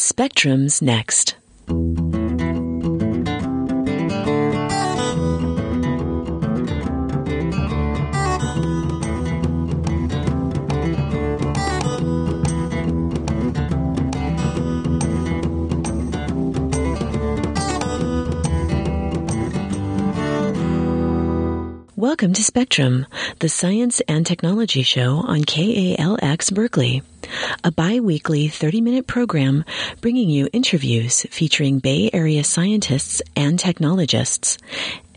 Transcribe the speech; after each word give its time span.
Spectrum's 0.00 0.80
next. 0.80 1.34
Welcome 21.96 22.34
to 22.34 22.44
Spectrum, 22.44 23.06
the 23.40 23.48
science 23.48 24.00
and 24.06 24.24
technology 24.24 24.82
show 24.82 25.16
on 25.16 25.40
KALX 25.40 26.54
Berkeley, 26.54 27.02
a 27.64 27.70
bi-weekly 27.70 28.48
30-minute 28.48 29.06
program 29.06 29.64
bringing 30.00 30.30
you 30.30 30.48
interviews 30.52 31.26
featuring 31.30 31.78
Bay 31.78 32.10
Area 32.12 32.44
scientists 32.44 33.22
and 33.36 33.58
technologists, 33.58 34.58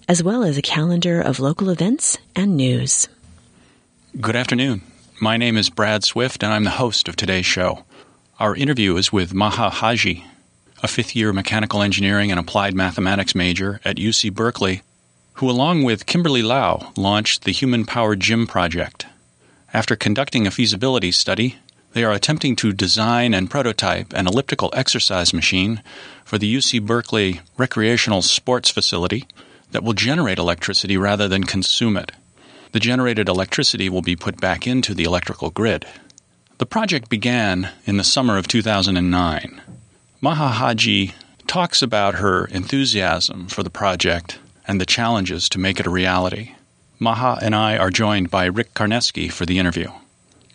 as 0.08 0.24
well 0.24 0.44
as 0.44 0.58
a 0.58 0.62
calendar 0.62 1.22
of 1.22 1.40
local 1.40 1.70
events 1.70 2.18
and 2.36 2.58
news. 2.58 3.08
Good 4.20 4.36
afternoon. 4.36 4.82
My 5.20 5.38
name 5.38 5.58
is 5.58 5.70
Brad 5.70 6.04
Swift, 6.04 6.44
and 6.44 6.52
I'm 6.52 6.64
the 6.64 6.72
host 6.72 7.08
of 7.08 7.16
today's 7.16 7.46
show. 7.46 7.86
Our 8.40 8.56
interview 8.56 8.96
is 8.98 9.12
with 9.12 9.34
Maha 9.34 9.70
Haji, 9.70 10.26
a 10.84 10.88
fifth 10.88 11.16
year 11.16 11.34
mechanical 11.34 11.82
engineering 11.82 12.32
and 12.32 12.40
applied 12.40 12.74
mathematics 12.74 13.36
major 13.36 13.80
at 13.86 13.98
UC 13.98 14.34
Berkeley 14.34 14.82
who, 15.42 15.50
along 15.50 15.82
with 15.84 16.06
Kimberly 16.06 16.44
Lau, 16.44 16.92
launched 16.96 17.44
the 17.44 17.52
Human 17.52 17.86
Powered 17.86 18.20
Gym 18.20 18.46
Project. 18.46 19.08
After 19.74 19.96
conducting 19.96 20.46
a 20.46 20.52
feasibility 20.52 21.12
study, 21.12 21.58
they 21.94 22.04
are 22.04 22.14
attempting 22.14 22.56
to 22.58 22.72
design 22.72 23.34
and 23.34 23.50
prototype 23.50 24.14
an 24.14 24.28
elliptical 24.28 24.70
exercise 24.74 25.34
machine 25.34 25.82
for 26.24 26.38
the 26.38 26.56
UC 26.56 26.86
Berkeley 26.86 27.42
recreational 27.58 28.22
sports 28.22 28.70
facility 28.70 29.28
that 29.72 29.84
will 29.84 29.94
generate 29.94 30.38
electricity 30.38 30.98
rather 30.98 31.28
than 31.28 31.44
consume 31.44 31.98
it. 31.98 32.12
The 32.72 32.80
generated 32.80 33.28
electricity 33.28 33.90
will 33.90 34.02
be 34.02 34.16
put 34.16 34.40
back 34.40 34.66
into 34.66 34.94
the 34.94 35.04
electrical 35.04 35.50
grid. 35.50 35.86
The 36.58 36.66
project 36.66 37.10
began 37.10 37.70
in 37.86 37.98
the 37.98 38.04
summer 38.04 38.38
of 38.38 38.48
2009. 38.48 39.62
Maha 40.22 40.48
Haji 40.50 41.14
talks 41.48 41.82
about 41.82 42.16
her 42.16 42.46
enthusiasm 42.46 43.48
for 43.48 43.64
the 43.64 43.70
project 43.70 44.40
and 44.68 44.80
the 44.80 44.86
challenges 44.86 45.50
to 45.50 45.60
make 45.60 45.80
it 45.80 45.88
a 45.88 45.90
reality. 45.90 46.56
Maha 47.00 47.40
and 47.42 47.56
I 47.56 47.78
are 47.78 47.90
joined 47.90 48.30
by 48.30 48.46
Rick 48.46 48.74
Karnesky 48.74 49.32
for 49.32 49.46
the 49.46 49.60
interview. 49.60 49.90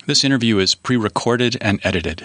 This 0.06 0.22
interview 0.22 0.58
is 0.58 0.76
pre 0.76 0.96
recorded 0.96 1.56
and 1.60 1.80
edited. 1.82 2.24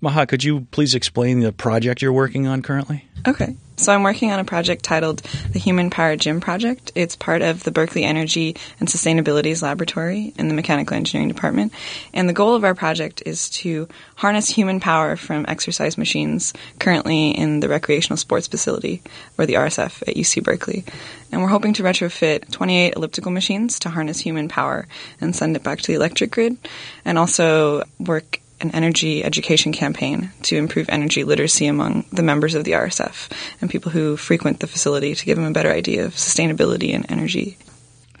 Maha, 0.00 0.26
could 0.26 0.42
you 0.42 0.66
please 0.72 0.96
explain 0.96 1.38
the 1.40 1.52
project 1.52 2.02
you're 2.02 2.12
working 2.12 2.48
on 2.48 2.60
currently? 2.60 3.04
Okay. 3.28 3.56
So 3.80 3.94
I'm 3.94 4.02
working 4.02 4.30
on 4.30 4.38
a 4.38 4.44
project 4.44 4.84
titled 4.84 5.22
the 5.52 5.58
Human 5.58 5.88
Power 5.88 6.14
Gym 6.14 6.38
Project. 6.38 6.92
It's 6.94 7.16
part 7.16 7.40
of 7.40 7.64
the 7.64 7.70
Berkeley 7.70 8.04
Energy 8.04 8.54
and 8.78 8.86
Sustainabilities 8.86 9.62
Laboratory 9.62 10.34
in 10.36 10.48
the 10.48 10.54
Mechanical 10.54 10.98
Engineering 10.98 11.28
Department. 11.28 11.72
And 12.12 12.28
the 12.28 12.34
goal 12.34 12.54
of 12.54 12.62
our 12.62 12.74
project 12.74 13.22
is 13.24 13.48
to 13.50 13.88
harness 14.16 14.50
human 14.50 14.80
power 14.80 15.16
from 15.16 15.46
exercise 15.48 15.96
machines 15.96 16.52
currently 16.78 17.30
in 17.30 17.60
the 17.60 17.70
recreational 17.70 18.18
sports 18.18 18.48
facility, 18.48 19.00
or 19.38 19.46
the 19.46 19.54
RSF, 19.54 20.02
at 20.06 20.14
UC 20.14 20.44
Berkeley. 20.44 20.84
And 21.32 21.40
we're 21.40 21.48
hoping 21.48 21.72
to 21.72 21.82
retrofit 21.82 22.50
28 22.50 22.96
elliptical 22.96 23.32
machines 23.32 23.78
to 23.78 23.88
harness 23.88 24.20
human 24.20 24.48
power 24.48 24.88
and 25.22 25.34
send 25.34 25.56
it 25.56 25.62
back 25.62 25.80
to 25.80 25.86
the 25.86 25.94
electric 25.94 26.32
grid, 26.32 26.58
and 27.06 27.16
also 27.16 27.84
work 27.98 28.39
an 28.60 28.70
energy 28.72 29.24
education 29.24 29.72
campaign 29.72 30.30
to 30.42 30.56
improve 30.56 30.88
energy 30.88 31.24
literacy 31.24 31.66
among 31.66 32.04
the 32.12 32.22
members 32.22 32.54
of 32.54 32.64
the 32.64 32.72
RSF 32.72 33.30
and 33.60 33.70
people 33.70 33.92
who 33.92 34.16
frequent 34.16 34.60
the 34.60 34.66
facility 34.66 35.14
to 35.14 35.24
give 35.24 35.36
them 35.36 35.46
a 35.46 35.52
better 35.52 35.70
idea 35.70 36.04
of 36.04 36.14
sustainability 36.14 36.94
and 36.94 37.10
energy. 37.10 37.56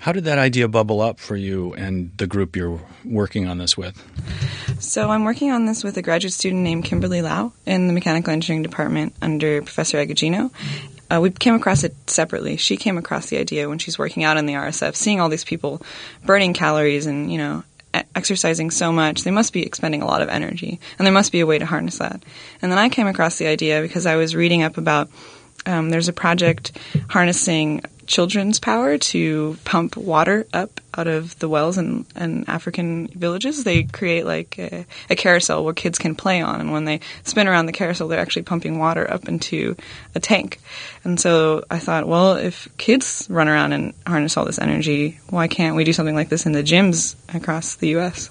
How 0.00 0.12
did 0.12 0.24
that 0.24 0.38
idea 0.38 0.66
bubble 0.66 1.02
up 1.02 1.18
for 1.18 1.36
you 1.36 1.74
and 1.74 2.10
the 2.16 2.26
group 2.26 2.56
you're 2.56 2.80
working 3.04 3.46
on 3.46 3.58
this 3.58 3.76
with? 3.76 4.02
So, 4.80 5.10
I'm 5.10 5.24
working 5.24 5.50
on 5.50 5.66
this 5.66 5.84
with 5.84 5.98
a 5.98 6.02
graduate 6.02 6.32
student 6.32 6.62
named 6.62 6.86
Kimberly 6.86 7.20
Lau 7.20 7.52
in 7.66 7.86
the 7.86 7.92
mechanical 7.92 8.32
engineering 8.32 8.62
department 8.62 9.14
under 9.20 9.60
Professor 9.60 9.98
Agogino. 9.98 10.50
Uh, 11.10 11.20
we 11.20 11.30
came 11.30 11.54
across 11.54 11.84
it 11.84 11.94
separately. 12.08 12.56
She 12.56 12.78
came 12.78 12.96
across 12.96 13.26
the 13.26 13.36
idea 13.36 13.68
when 13.68 13.78
she's 13.78 13.98
working 13.98 14.24
out 14.24 14.38
in 14.38 14.46
the 14.46 14.54
RSF, 14.54 14.94
seeing 14.94 15.20
all 15.20 15.28
these 15.28 15.44
people 15.44 15.82
burning 16.24 16.54
calories 16.54 17.04
and, 17.04 17.30
you 17.30 17.36
know, 17.36 17.64
exercising 18.14 18.70
so 18.70 18.92
much, 18.92 19.22
they 19.22 19.30
must 19.30 19.52
be 19.52 19.64
expending 19.64 20.02
a 20.02 20.06
lot 20.06 20.22
of 20.22 20.28
energy, 20.28 20.80
and 20.98 21.06
there 21.06 21.12
must 21.12 21.32
be 21.32 21.40
a 21.40 21.46
way 21.46 21.58
to 21.58 21.66
harness 21.66 21.98
that. 21.98 22.22
And 22.62 22.70
then 22.70 22.78
I 22.78 22.88
came 22.88 23.06
across 23.06 23.38
the 23.38 23.46
idea 23.46 23.82
because 23.82 24.06
I 24.06 24.16
was 24.16 24.36
reading 24.36 24.62
up 24.62 24.78
about 24.78 25.08
um, 25.66 25.90
there's 25.90 26.08
a 26.08 26.12
project 26.12 26.76
harnessing 27.08 27.82
children's 28.10 28.58
power 28.58 28.98
to 28.98 29.56
pump 29.64 29.96
water 29.96 30.44
up 30.52 30.80
out 30.98 31.06
of 31.06 31.38
the 31.38 31.48
wells 31.48 31.78
in, 31.78 32.04
in 32.16 32.44
African 32.48 33.06
villages. 33.06 33.62
They 33.62 33.84
create 33.84 34.26
like 34.26 34.58
a, 34.58 34.84
a, 35.08 35.14
carousel 35.14 35.64
where 35.64 35.72
kids 35.72 35.96
can 35.96 36.16
play 36.16 36.42
on, 36.42 36.60
and 36.60 36.72
when 36.72 36.84
they 36.84 37.00
spin 37.22 37.46
around 37.46 37.66
the 37.66 37.72
carousel, 37.72 38.08
they're 38.08 38.18
actually 38.18 38.42
pumping 38.42 38.80
water 38.80 39.08
up 39.08 39.28
into 39.28 39.76
a 40.16 40.20
tank. 40.20 40.60
And 41.04 41.20
so 41.20 41.64
I 41.70 41.78
thought, 41.78 42.08
well, 42.08 42.34
if 42.34 42.68
kids 42.76 43.28
run 43.30 43.48
around 43.48 43.72
and 43.72 43.94
harness 44.04 44.36
all 44.36 44.44
this 44.44 44.58
energy, 44.58 45.20
why 45.30 45.46
can't 45.46 45.76
we 45.76 45.84
do 45.84 45.92
something 45.92 46.16
like 46.16 46.30
this 46.30 46.46
in 46.46 46.52
the 46.52 46.64
gyms 46.64 47.14
across 47.32 47.76
the 47.76 47.90
U.S.? 47.90 48.30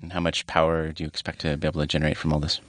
And 0.00 0.12
how 0.12 0.20
much 0.20 0.46
power 0.46 0.92
do 0.92 1.02
you 1.02 1.08
expect 1.08 1.40
to 1.40 1.56
be 1.56 1.66
able 1.66 1.80
to 1.80 1.88
generate 1.88 2.16
from 2.16 2.32
all 2.32 2.38
this? 2.38 2.60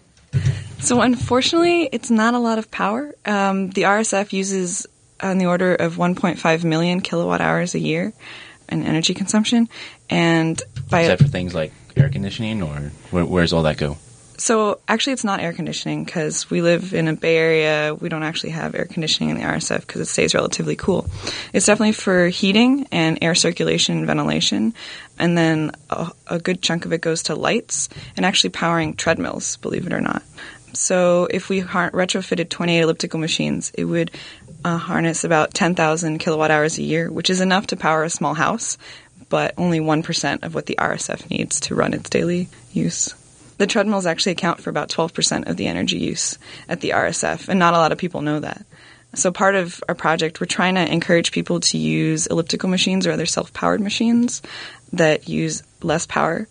So, 0.79 1.01
unfortunately, 1.01 1.89
it's 1.91 2.09
not 2.09 2.33
a 2.33 2.39
lot 2.39 2.57
of 2.57 2.71
power. 2.71 3.13
Um, 3.25 3.69
the 3.69 3.83
RSF 3.83 4.33
uses 4.33 4.87
on 5.21 5.37
the 5.37 5.45
order 5.45 5.75
of 5.75 5.97
1.5 5.97 6.63
million 6.63 7.01
kilowatt 7.01 7.41
hours 7.41 7.75
a 7.75 7.79
year 7.79 8.13
in 8.69 8.83
energy 8.83 9.13
consumption, 9.13 9.69
and 10.09 10.61
by 10.89 11.07
that 11.07 11.19
for 11.19 11.27
things 11.27 11.53
like 11.53 11.73
air 11.95 12.09
conditioning, 12.09 12.61
or 12.63 12.91
where, 13.11 13.25
where's 13.25 13.53
all 13.53 13.63
that 13.63 13.77
go? 13.77 13.97
So 14.41 14.79
actually, 14.87 15.13
it's 15.13 15.23
not 15.23 15.39
air 15.39 15.53
conditioning 15.53 16.03
because 16.03 16.49
we 16.49 16.63
live 16.63 16.95
in 16.95 17.07
a 17.07 17.13
Bay 17.13 17.37
Area. 17.37 17.93
We 17.93 18.09
don't 18.09 18.23
actually 18.23 18.49
have 18.51 18.73
air 18.73 18.85
conditioning 18.85 19.29
in 19.29 19.37
the 19.37 19.43
RSF 19.43 19.81
because 19.81 20.01
it 20.01 20.05
stays 20.05 20.33
relatively 20.33 20.75
cool. 20.75 21.07
It's 21.53 21.67
definitely 21.67 21.91
for 21.91 22.27
heating 22.27 22.87
and 22.91 23.19
air 23.21 23.35
circulation 23.35 23.99
and 23.99 24.07
ventilation, 24.07 24.73
and 25.19 25.37
then 25.37 25.73
a, 25.91 26.09
a 26.25 26.39
good 26.39 26.63
chunk 26.63 26.85
of 26.85 26.93
it 26.93 27.01
goes 27.01 27.23
to 27.23 27.35
lights 27.35 27.87
and 28.17 28.25
actually 28.25 28.49
powering 28.49 28.95
treadmills. 28.95 29.57
Believe 29.57 29.85
it 29.85 29.93
or 29.93 30.01
not. 30.01 30.23
So 30.73 31.27
if 31.29 31.49
we 31.49 31.61
retrofitted 31.61 32.49
28 32.49 32.79
elliptical 32.79 33.19
machines, 33.19 33.71
it 33.75 33.85
would 33.85 34.09
uh, 34.63 34.77
harness 34.77 35.23
about 35.23 35.53
10,000 35.53 36.17
kilowatt 36.17 36.51
hours 36.51 36.77
a 36.77 36.83
year, 36.83 37.11
which 37.11 37.29
is 37.29 37.41
enough 37.41 37.67
to 37.67 37.77
power 37.77 38.03
a 38.03 38.09
small 38.09 38.33
house, 38.33 38.77
but 39.29 39.53
only 39.57 39.79
1% 39.79 40.43
of 40.43 40.53
what 40.53 40.65
the 40.65 40.75
RSF 40.79 41.29
needs 41.29 41.59
to 41.61 41.75
run 41.75 41.93
its 41.93 42.09
daily 42.09 42.49
use. 42.71 43.15
The 43.57 43.67
treadmills 43.67 44.05
actually 44.05 44.33
account 44.33 44.59
for 44.59 44.69
about 44.69 44.89
12% 44.89 45.47
of 45.47 45.57
the 45.57 45.67
energy 45.67 45.99
use 45.99 46.37
at 46.67 46.81
the 46.81 46.89
RSF, 46.89 47.47
and 47.47 47.59
not 47.59 47.73
a 47.73 47.77
lot 47.77 47.91
of 47.91 47.97
people 47.97 48.21
know 48.21 48.39
that. 48.39 48.65
So, 49.13 49.31
part 49.31 49.55
of 49.55 49.83
our 49.89 49.95
project, 49.95 50.39
we're 50.39 50.47
trying 50.47 50.75
to 50.75 50.89
encourage 50.89 51.33
people 51.33 51.59
to 51.59 51.77
use 51.77 52.27
elliptical 52.27 52.69
machines 52.69 53.05
or 53.05 53.11
other 53.11 53.25
self 53.25 53.51
powered 53.53 53.81
machines 53.81 54.41
that 54.93 55.27
use 55.27 55.63
less 55.81 56.05
power 56.05 56.47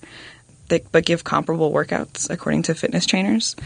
but 0.93 1.04
give 1.04 1.25
comparable 1.25 1.72
workouts 1.72 2.31
according 2.31 2.62
to 2.62 2.75
fitness 2.75 3.06
trainers 3.06 3.56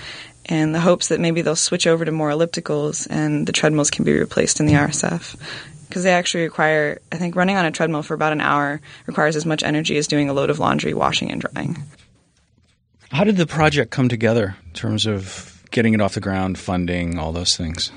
and 0.47 0.75
the 0.75 0.81
hopes 0.81 1.09
that 1.09 1.21
maybe 1.21 1.43
they'll 1.43 1.56
switch 1.56 1.87
over 1.87 2.05
to 2.05 2.12
more 2.12 2.31
ellipticals 2.31 3.06
and 3.10 3.47
the 3.47 3.53
treadmills 3.53 3.91
can 3.91 4.05
be 4.05 4.19
replaced 4.19 4.60
in 4.60 4.66
the 4.66 4.75
RSF. 4.75 5.37
Because 5.88 6.03
they 6.03 6.12
actually 6.12 6.43
require, 6.43 7.00
I 7.12 7.16
think, 7.16 7.37
running 7.37 7.56
on 7.56 7.65
a 7.65 7.71
treadmill 7.71 8.03
for 8.03 8.15
about 8.15 8.32
an 8.32 8.41
hour 8.41 8.81
requires 9.06 9.37
as 9.37 9.47
much 9.47 9.62
energy 9.62 9.97
as 9.97 10.06
doing 10.06 10.28
a 10.28 10.33
load 10.33 10.50
of 10.50 10.59
laundry, 10.59 10.93
washing, 10.93 11.31
and 11.31 11.41
drying. 11.41 11.83
How 13.10 13.22
did 13.22 13.37
the 13.37 13.47
project 13.47 13.93
come 13.93 14.09
together 14.09 14.57
in 14.66 14.72
terms 14.72 15.07
of 15.07 15.63
getting 15.71 15.95
it 15.95 16.01
off 16.01 16.15
the 16.15 16.21
ground, 16.21 16.59
funding, 16.59 17.19
all 17.19 17.33
those 17.33 17.57
things? 17.57 17.92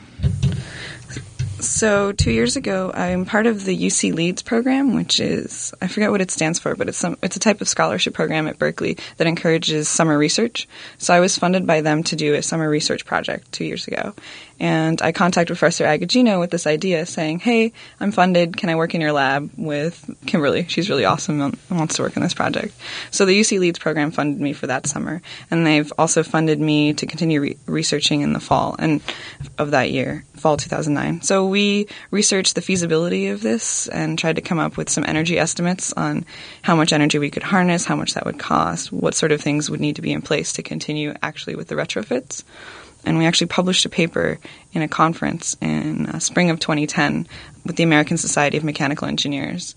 So 1.59 2.11
two 2.11 2.31
years 2.31 2.55
ago, 2.55 2.91
I'm 2.93 3.25
part 3.25 3.47
of 3.47 3.65
the 3.65 3.75
UC 3.75 4.13
Leads 4.13 4.43
program, 4.43 4.93
which 4.93 5.19
is 5.19 5.73
I 5.81 5.87
forget 5.87 6.11
what 6.11 6.21
it 6.21 6.29
stands 6.29 6.59
for, 6.59 6.75
but 6.75 6.87
it's 6.87 6.99
some 6.99 7.17
it's 7.23 7.35
a 7.35 7.39
type 7.39 7.61
of 7.61 7.67
scholarship 7.67 8.13
program 8.13 8.47
at 8.47 8.59
Berkeley 8.59 8.97
that 9.17 9.25
encourages 9.25 9.89
summer 9.89 10.17
research. 10.17 10.67
So 10.99 11.15
I 11.15 11.19
was 11.19 11.37
funded 11.37 11.65
by 11.65 11.81
them 11.81 12.03
to 12.03 12.15
do 12.15 12.35
a 12.35 12.43
summer 12.43 12.69
research 12.69 13.05
project 13.05 13.51
two 13.51 13.65
years 13.65 13.87
ago, 13.87 14.13
and 14.59 15.01
I 15.01 15.13
contacted 15.13 15.57
Professor 15.57 15.85
Agogino 15.85 16.39
with 16.39 16.51
this 16.51 16.67
idea, 16.67 17.05
saying, 17.05 17.39
"Hey, 17.39 17.71
I'm 18.01 18.11
funded. 18.11 18.57
Can 18.57 18.69
I 18.69 18.75
work 18.75 18.93
in 18.93 19.01
your 19.01 19.13
lab 19.13 19.49
with 19.55 20.09
Kimberly? 20.25 20.65
She's 20.67 20.89
really 20.89 21.05
awesome 21.05 21.41
and 21.41 21.57
wants 21.69 21.95
to 21.95 22.01
work 22.01 22.17
in 22.17 22.23
this 22.23 22.33
project." 22.33 22.73
So 23.09 23.25
the 23.25 23.39
UC 23.39 23.57
Leads 23.59 23.79
program 23.79 24.11
funded 24.11 24.41
me 24.41 24.51
for 24.51 24.67
that 24.67 24.85
summer, 24.85 25.21
and 25.49 25.65
they've 25.65 25.91
also 25.97 26.23
funded 26.23 26.59
me 26.59 26.93
to 26.93 27.05
continue 27.05 27.39
re- 27.39 27.57
researching 27.67 28.19
in 28.21 28.33
the 28.33 28.39
fall 28.41 28.75
and 28.79 28.99
of 29.57 29.71
that 29.71 29.91
year, 29.91 30.25
fall 30.35 30.57
2009. 30.57 31.21
So 31.21 31.37
so 31.37 31.45
we 31.45 31.85
researched 32.09 32.55
the 32.55 32.63
feasibility 32.63 33.27
of 33.27 33.41
this 33.41 33.87
and 33.89 34.17
tried 34.17 34.37
to 34.37 34.41
come 34.41 34.57
up 34.57 34.75
with 34.75 34.89
some 34.89 35.05
energy 35.07 35.37
estimates 35.37 35.93
on 35.93 36.25
how 36.63 36.75
much 36.75 36.91
energy 36.91 37.19
we 37.19 37.29
could 37.29 37.43
harness, 37.43 37.85
how 37.85 37.95
much 37.95 38.15
that 38.15 38.25
would 38.25 38.39
cost, 38.39 38.91
what 38.91 39.13
sort 39.13 39.31
of 39.31 39.39
things 39.39 39.69
would 39.69 39.79
need 39.79 39.97
to 39.97 40.01
be 40.01 40.11
in 40.11 40.23
place 40.23 40.51
to 40.53 40.63
continue 40.63 41.13
actually 41.21 41.55
with 41.55 41.67
the 41.67 41.75
retrofits. 41.75 42.43
And 43.07 43.17
we 43.17 43.25
actually 43.25 43.47
published 43.47 43.85
a 43.85 43.89
paper 43.89 44.37
in 44.73 44.81
a 44.81 44.87
conference 44.87 45.55
in 45.61 46.07
uh, 46.07 46.19
spring 46.19 46.49
of 46.49 46.59
2010 46.59 47.27
with 47.65 47.77
the 47.77 47.83
American 47.83 48.17
Society 48.17 48.57
of 48.57 48.63
Mechanical 48.63 49.07
Engineers. 49.07 49.75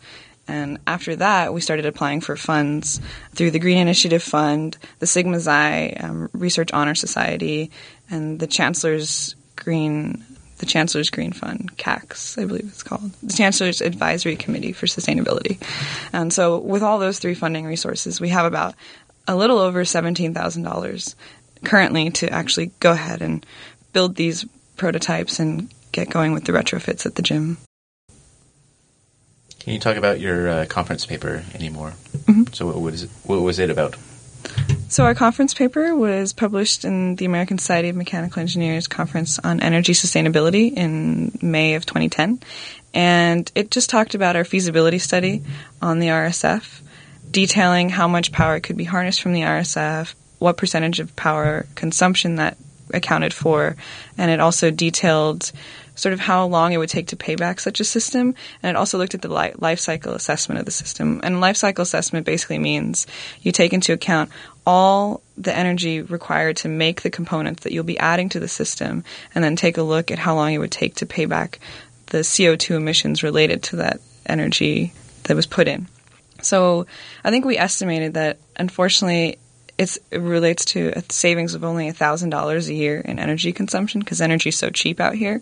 And 0.48 0.78
after 0.86 1.14
that, 1.16 1.54
we 1.54 1.60
started 1.60 1.86
applying 1.86 2.20
for 2.22 2.36
funds 2.36 3.00
through 3.34 3.52
the 3.52 3.60
Green 3.60 3.78
Initiative 3.78 4.22
Fund, 4.22 4.76
the 4.98 5.06
Sigma 5.06 5.40
Xi 5.40 5.96
um, 5.96 6.28
Research 6.32 6.72
Honor 6.72 6.96
Society, 6.96 7.70
and 8.10 8.40
the 8.40 8.48
Chancellor's 8.48 9.36
Green 9.54 10.24
the 10.58 10.66
Chancellor's 10.66 11.08
Green 11.08 11.32
Fund, 11.32 11.74
CACS, 11.78 12.36
I 12.36 12.44
believe 12.44 12.66
it's 12.66 12.82
called, 12.82 13.12
the 13.22 13.32
Chancellor's 13.32 13.80
Advisory 13.80 14.36
Committee 14.36 14.72
for 14.72 14.84
Sustainability. 14.84 15.58
And 16.12 16.30
so, 16.30 16.58
with 16.58 16.82
all 16.82 16.98
those 16.98 17.18
three 17.18 17.32
funding 17.34 17.64
resources, 17.64 18.20
we 18.20 18.28
have 18.28 18.44
about 18.44 18.74
a 19.26 19.36
little 19.36 19.58
over 19.58 19.84
$17,000 19.84 21.14
currently 21.64 22.10
to 22.10 22.30
actually 22.30 22.72
go 22.80 22.92
ahead 22.92 23.22
and 23.22 23.44
build 23.92 24.16
these 24.16 24.44
prototypes 24.76 25.40
and 25.40 25.72
get 25.92 26.10
going 26.10 26.32
with 26.32 26.44
the 26.44 26.52
retrofits 26.52 27.06
at 27.06 27.14
the 27.14 27.22
gym. 27.22 27.58
Can 29.60 29.74
you 29.74 29.78
talk 29.78 29.96
about 29.96 30.20
your 30.20 30.48
uh, 30.48 30.66
conference 30.66 31.04
paper 31.04 31.44
anymore? 31.54 31.92
Mm-hmm. 32.24 32.52
So, 32.52 32.66
what 32.66 32.80
was 32.80 33.02
it, 33.02 33.10
what 33.24 33.42
was 33.42 33.58
it 33.58 33.68
about? 33.68 33.96
So, 34.88 35.04
our 35.04 35.14
conference 35.14 35.52
paper 35.52 35.94
was 35.94 36.32
published 36.32 36.86
in 36.86 37.16
the 37.16 37.26
American 37.26 37.58
Society 37.58 37.90
of 37.90 37.96
Mechanical 37.96 38.40
Engineers 38.40 38.88
Conference 38.88 39.38
on 39.38 39.60
Energy 39.60 39.92
Sustainability 39.92 40.72
in 40.72 41.38
May 41.42 41.74
of 41.74 41.84
2010. 41.84 42.40
And 42.94 43.52
it 43.54 43.70
just 43.70 43.90
talked 43.90 44.14
about 44.14 44.34
our 44.34 44.44
feasibility 44.44 44.98
study 44.98 45.44
on 45.80 46.00
the 46.00 46.08
RSF, 46.08 46.80
detailing 47.30 47.90
how 47.90 48.08
much 48.08 48.32
power 48.32 48.60
could 48.60 48.76
be 48.76 48.84
harnessed 48.84 49.20
from 49.20 49.34
the 49.34 49.42
RSF, 49.42 50.14
what 50.40 50.56
percentage 50.56 50.98
of 50.98 51.14
power 51.14 51.66
consumption 51.76 52.34
that 52.36 52.56
accounted 52.92 53.32
for, 53.32 53.76
and 54.18 54.32
it 54.32 54.40
also 54.40 54.72
detailed 54.72 55.52
sort 55.94 56.12
of 56.12 56.20
how 56.20 56.46
long 56.46 56.72
it 56.72 56.78
would 56.78 56.88
take 56.88 57.08
to 57.08 57.16
pay 57.16 57.34
back 57.34 57.60
such 57.60 57.78
a 57.78 57.84
system. 57.84 58.34
And 58.62 58.70
it 58.70 58.76
also 58.76 58.96
looked 58.96 59.14
at 59.14 59.20
the 59.20 59.28
life 59.28 59.78
cycle 59.78 60.14
assessment 60.14 60.58
of 60.58 60.64
the 60.64 60.70
system. 60.70 61.20
And 61.22 61.40
life 61.42 61.58
cycle 61.58 61.82
assessment 61.82 62.24
basically 62.24 62.58
means 62.58 63.06
you 63.42 63.52
take 63.52 63.74
into 63.74 63.92
account 63.92 64.30
all 64.66 65.20
the 65.36 65.54
energy 65.54 66.00
required 66.00 66.56
to 66.58 66.68
make 66.68 67.02
the 67.02 67.10
components 67.10 67.64
that 67.64 67.72
you'll 67.72 67.84
be 67.84 67.98
adding 67.98 68.30
to 68.30 68.40
the 68.40 68.48
system, 68.48 69.04
and 69.34 69.44
then 69.44 69.56
take 69.56 69.76
a 69.76 69.82
look 69.82 70.10
at 70.10 70.18
how 70.18 70.34
long 70.34 70.52
it 70.52 70.58
would 70.58 70.72
take 70.72 70.94
to 70.96 71.06
pay 71.06 71.26
back 71.26 71.58
the 72.06 72.18
CO2 72.18 72.76
emissions 72.76 73.22
related 73.22 73.62
to 73.62 73.76
that 73.76 74.00
energy 74.26 74.92
that 75.24 75.36
was 75.36 75.46
put 75.46 75.68
in. 75.68 75.86
So 76.40 76.86
I 77.22 77.30
think 77.30 77.44
we 77.44 77.58
estimated 77.58 78.14
that 78.14 78.38
unfortunately 78.56 79.38
it 79.80 79.98
relates 80.12 80.66
to 80.66 80.92
a 80.94 81.02
savings 81.08 81.54
of 81.54 81.64
only 81.64 81.90
$1,000 81.90 82.68
a 82.68 82.74
year 82.74 83.00
in 83.00 83.18
energy 83.18 83.50
consumption 83.52 84.00
because 84.00 84.20
energy 84.20 84.50
is 84.50 84.58
so 84.58 84.68
cheap 84.68 85.00
out 85.00 85.14
here. 85.14 85.40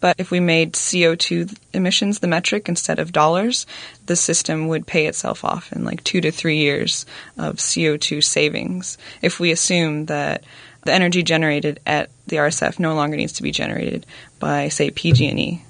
But 0.00 0.16
if 0.18 0.30
we 0.30 0.38
made 0.38 0.74
CO2 0.74 1.56
emissions 1.72 2.20
the 2.20 2.28
metric 2.28 2.68
instead 2.68 3.00
of 3.00 3.10
dollars, 3.10 3.66
the 4.06 4.14
system 4.14 4.68
would 4.68 4.86
pay 4.86 5.06
itself 5.06 5.44
off 5.44 5.72
in 5.72 5.84
like 5.84 6.04
two 6.04 6.20
to 6.20 6.30
three 6.30 6.58
years 6.58 7.06
of 7.36 7.56
CO2 7.56 8.22
savings. 8.22 8.98
If 9.20 9.40
we 9.40 9.50
assume 9.50 10.06
that 10.06 10.44
the 10.84 10.92
energy 10.92 11.24
generated 11.24 11.80
at 11.84 12.10
the 12.28 12.36
RSF 12.36 12.78
no 12.78 12.94
longer 12.94 13.16
needs 13.16 13.32
to 13.34 13.42
be 13.42 13.50
generated 13.50 14.06
by, 14.38 14.68
say, 14.68 14.90
PG&E, 14.90 15.64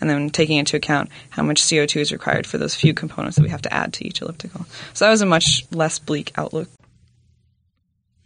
and 0.00 0.10
then 0.10 0.30
taking 0.30 0.56
into 0.56 0.76
account 0.76 1.10
how 1.30 1.42
much 1.42 1.62
CO2 1.62 2.00
is 2.00 2.12
required 2.12 2.46
for 2.46 2.56
those 2.56 2.74
few 2.74 2.94
components 2.94 3.36
that 3.36 3.42
we 3.42 3.50
have 3.50 3.62
to 3.62 3.72
add 3.72 3.92
to 3.94 4.06
each 4.06 4.22
elliptical. 4.22 4.66
So 4.94 5.04
that 5.04 5.10
was 5.10 5.22
a 5.22 5.26
much 5.26 5.66
less 5.70 5.98
bleak 5.98 6.32
outlook. 6.36 6.68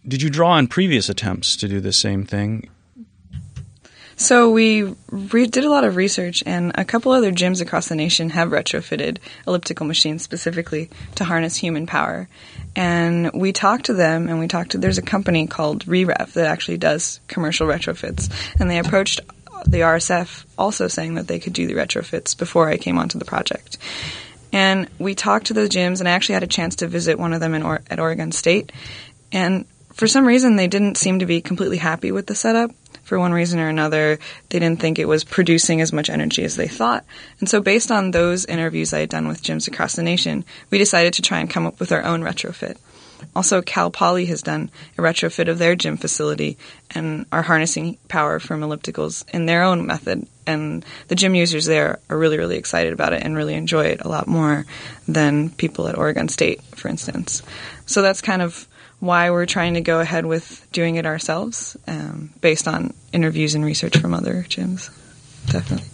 Did 0.08 0.22
you 0.22 0.30
draw 0.30 0.52
on 0.52 0.68
previous 0.68 1.10
attempts 1.10 1.54
to 1.56 1.68
do 1.68 1.80
the 1.80 1.92
same 1.92 2.24
thing? 2.24 2.70
So 4.16 4.50
we 4.50 4.96
re- 5.10 5.46
did 5.46 5.64
a 5.64 5.70
lot 5.70 5.84
of 5.84 5.94
research, 5.94 6.42
and 6.44 6.72
a 6.74 6.84
couple 6.84 7.12
other 7.12 7.30
gyms 7.30 7.60
across 7.60 7.88
the 7.88 7.94
nation 7.94 8.30
have 8.30 8.48
retrofitted 8.48 9.18
elliptical 9.46 9.86
machines 9.86 10.22
specifically 10.22 10.90
to 11.16 11.24
harness 11.24 11.56
human 11.56 11.86
power. 11.86 12.28
And 12.74 13.30
we 13.32 13.52
talked 13.52 13.86
to 13.86 13.94
them, 13.94 14.28
and 14.28 14.40
we 14.40 14.48
talked 14.48 14.72
to 14.72 14.78
there's 14.78 14.98
a 14.98 15.02
company 15.02 15.46
called 15.46 15.84
ReRev 15.84 16.32
that 16.32 16.46
actually 16.46 16.78
does 16.78 17.20
commercial 17.28 17.68
retrofits, 17.68 18.28
and 18.58 18.68
they 18.68 18.78
approached 18.78 19.20
the 19.66 19.80
RSF 19.80 20.46
also 20.56 20.88
saying 20.88 21.14
that 21.14 21.28
they 21.28 21.38
could 21.38 21.52
do 21.52 21.66
the 21.66 21.74
retrofits 21.74 22.36
before 22.36 22.68
I 22.68 22.76
came 22.76 22.98
onto 22.98 23.18
the 23.18 23.24
project. 23.24 23.78
And 24.52 24.88
we 24.98 25.14
talked 25.14 25.48
to 25.48 25.54
those 25.54 25.68
gyms, 25.68 26.00
and 26.00 26.08
I 26.08 26.12
actually 26.12 26.34
had 26.34 26.42
a 26.42 26.48
chance 26.48 26.76
to 26.76 26.88
visit 26.88 27.18
one 27.18 27.34
of 27.34 27.40
them 27.40 27.54
or- 27.64 27.82
at 27.90 28.00
Oregon 28.00 28.32
State. 28.32 28.72
And 29.30 29.66
for 29.98 30.06
some 30.06 30.24
reason, 30.24 30.56
they 30.56 30.68
didn't 30.68 30.96
seem 30.96 31.18
to 31.18 31.26
be 31.26 31.40
completely 31.40 31.76
happy 31.76 32.12
with 32.12 32.26
the 32.26 32.34
setup 32.34 32.70
for 33.08 33.18
one 33.18 33.32
reason 33.32 33.58
or 33.58 33.68
another, 33.68 34.18
they 34.50 34.58
didn't 34.58 34.80
think 34.80 34.98
it 34.98 35.08
was 35.08 35.24
producing 35.24 35.80
as 35.80 35.94
much 35.94 36.10
energy 36.10 36.44
as 36.44 36.56
they 36.56 36.68
thought. 36.68 37.04
And 37.40 37.48
so, 37.48 37.60
based 37.60 37.90
on 37.90 38.10
those 38.10 38.44
interviews 38.44 38.92
I 38.92 39.00
had 39.00 39.08
done 39.08 39.26
with 39.26 39.42
gyms 39.42 39.66
across 39.66 39.96
the 39.96 40.02
nation, 40.02 40.44
we 40.70 40.78
decided 40.78 41.14
to 41.14 41.22
try 41.22 41.40
and 41.40 41.48
come 41.48 41.66
up 41.66 41.80
with 41.80 41.90
our 41.90 42.04
own 42.04 42.20
retrofit. 42.20 42.76
Also, 43.34 43.62
Cal 43.62 43.90
Poly 43.90 44.26
has 44.26 44.42
done 44.42 44.70
a 44.96 45.00
retrofit 45.00 45.48
of 45.48 45.58
their 45.58 45.74
gym 45.74 45.96
facility 45.96 46.56
and 46.90 47.26
are 47.32 47.42
harnessing 47.42 47.96
power 48.08 48.38
from 48.38 48.60
ellipticals 48.60 49.28
in 49.30 49.46
their 49.46 49.62
own 49.62 49.86
method. 49.86 50.26
And 50.46 50.84
the 51.08 51.16
gym 51.16 51.34
users 51.34 51.64
there 51.64 51.98
are 52.08 52.18
really, 52.18 52.38
really 52.38 52.58
excited 52.58 52.92
about 52.92 53.14
it 53.14 53.22
and 53.22 53.34
really 53.34 53.54
enjoy 53.54 53.86
it 53.86 54.02
a 54.02 54.08
lot 54.08 54.28
more 54.28 54.66
than 55.08 55.50
people 55.50 55.88
at 55.88 55.98
Oregon 55.98 56.28
State, 56.28 56.62
for 56.76 56.88
instance. 56.88 57.42
So 57.86 58.02
that's 58.02 58.20
kind 58.20 58.42
of 58.42 58.68
why 59.00 59.30
we're 59.30 59.46
trying 59.46 59.74
to 59.74 59.80
go 59.80 60.00
ahead 60.00 60.26
with 60.26 60.66
doing 60.72 60.96
it 60.96 61.06
ourselves 61.06 61.76
um, 61.86 62.30
based 62.40 62.66
on 62.66 62.92
interviews 63.12 63.54
and 63.54 63.64
research 63.64 63.96
from 63.96 64.14
other 64.14 64.44
gyms. 64.48 64.90
Definitely. 65.50 65.88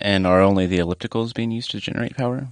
And 0.00 0.26
are 0.26 0.42
only 0.42 0.66
the 0.66 0.78
ellipticals 0.78 1.34
being 1.34 1.50
used 1.50 1.70
to 1.70 1.80
generate 1.80 2.16
power? 2.16 2.48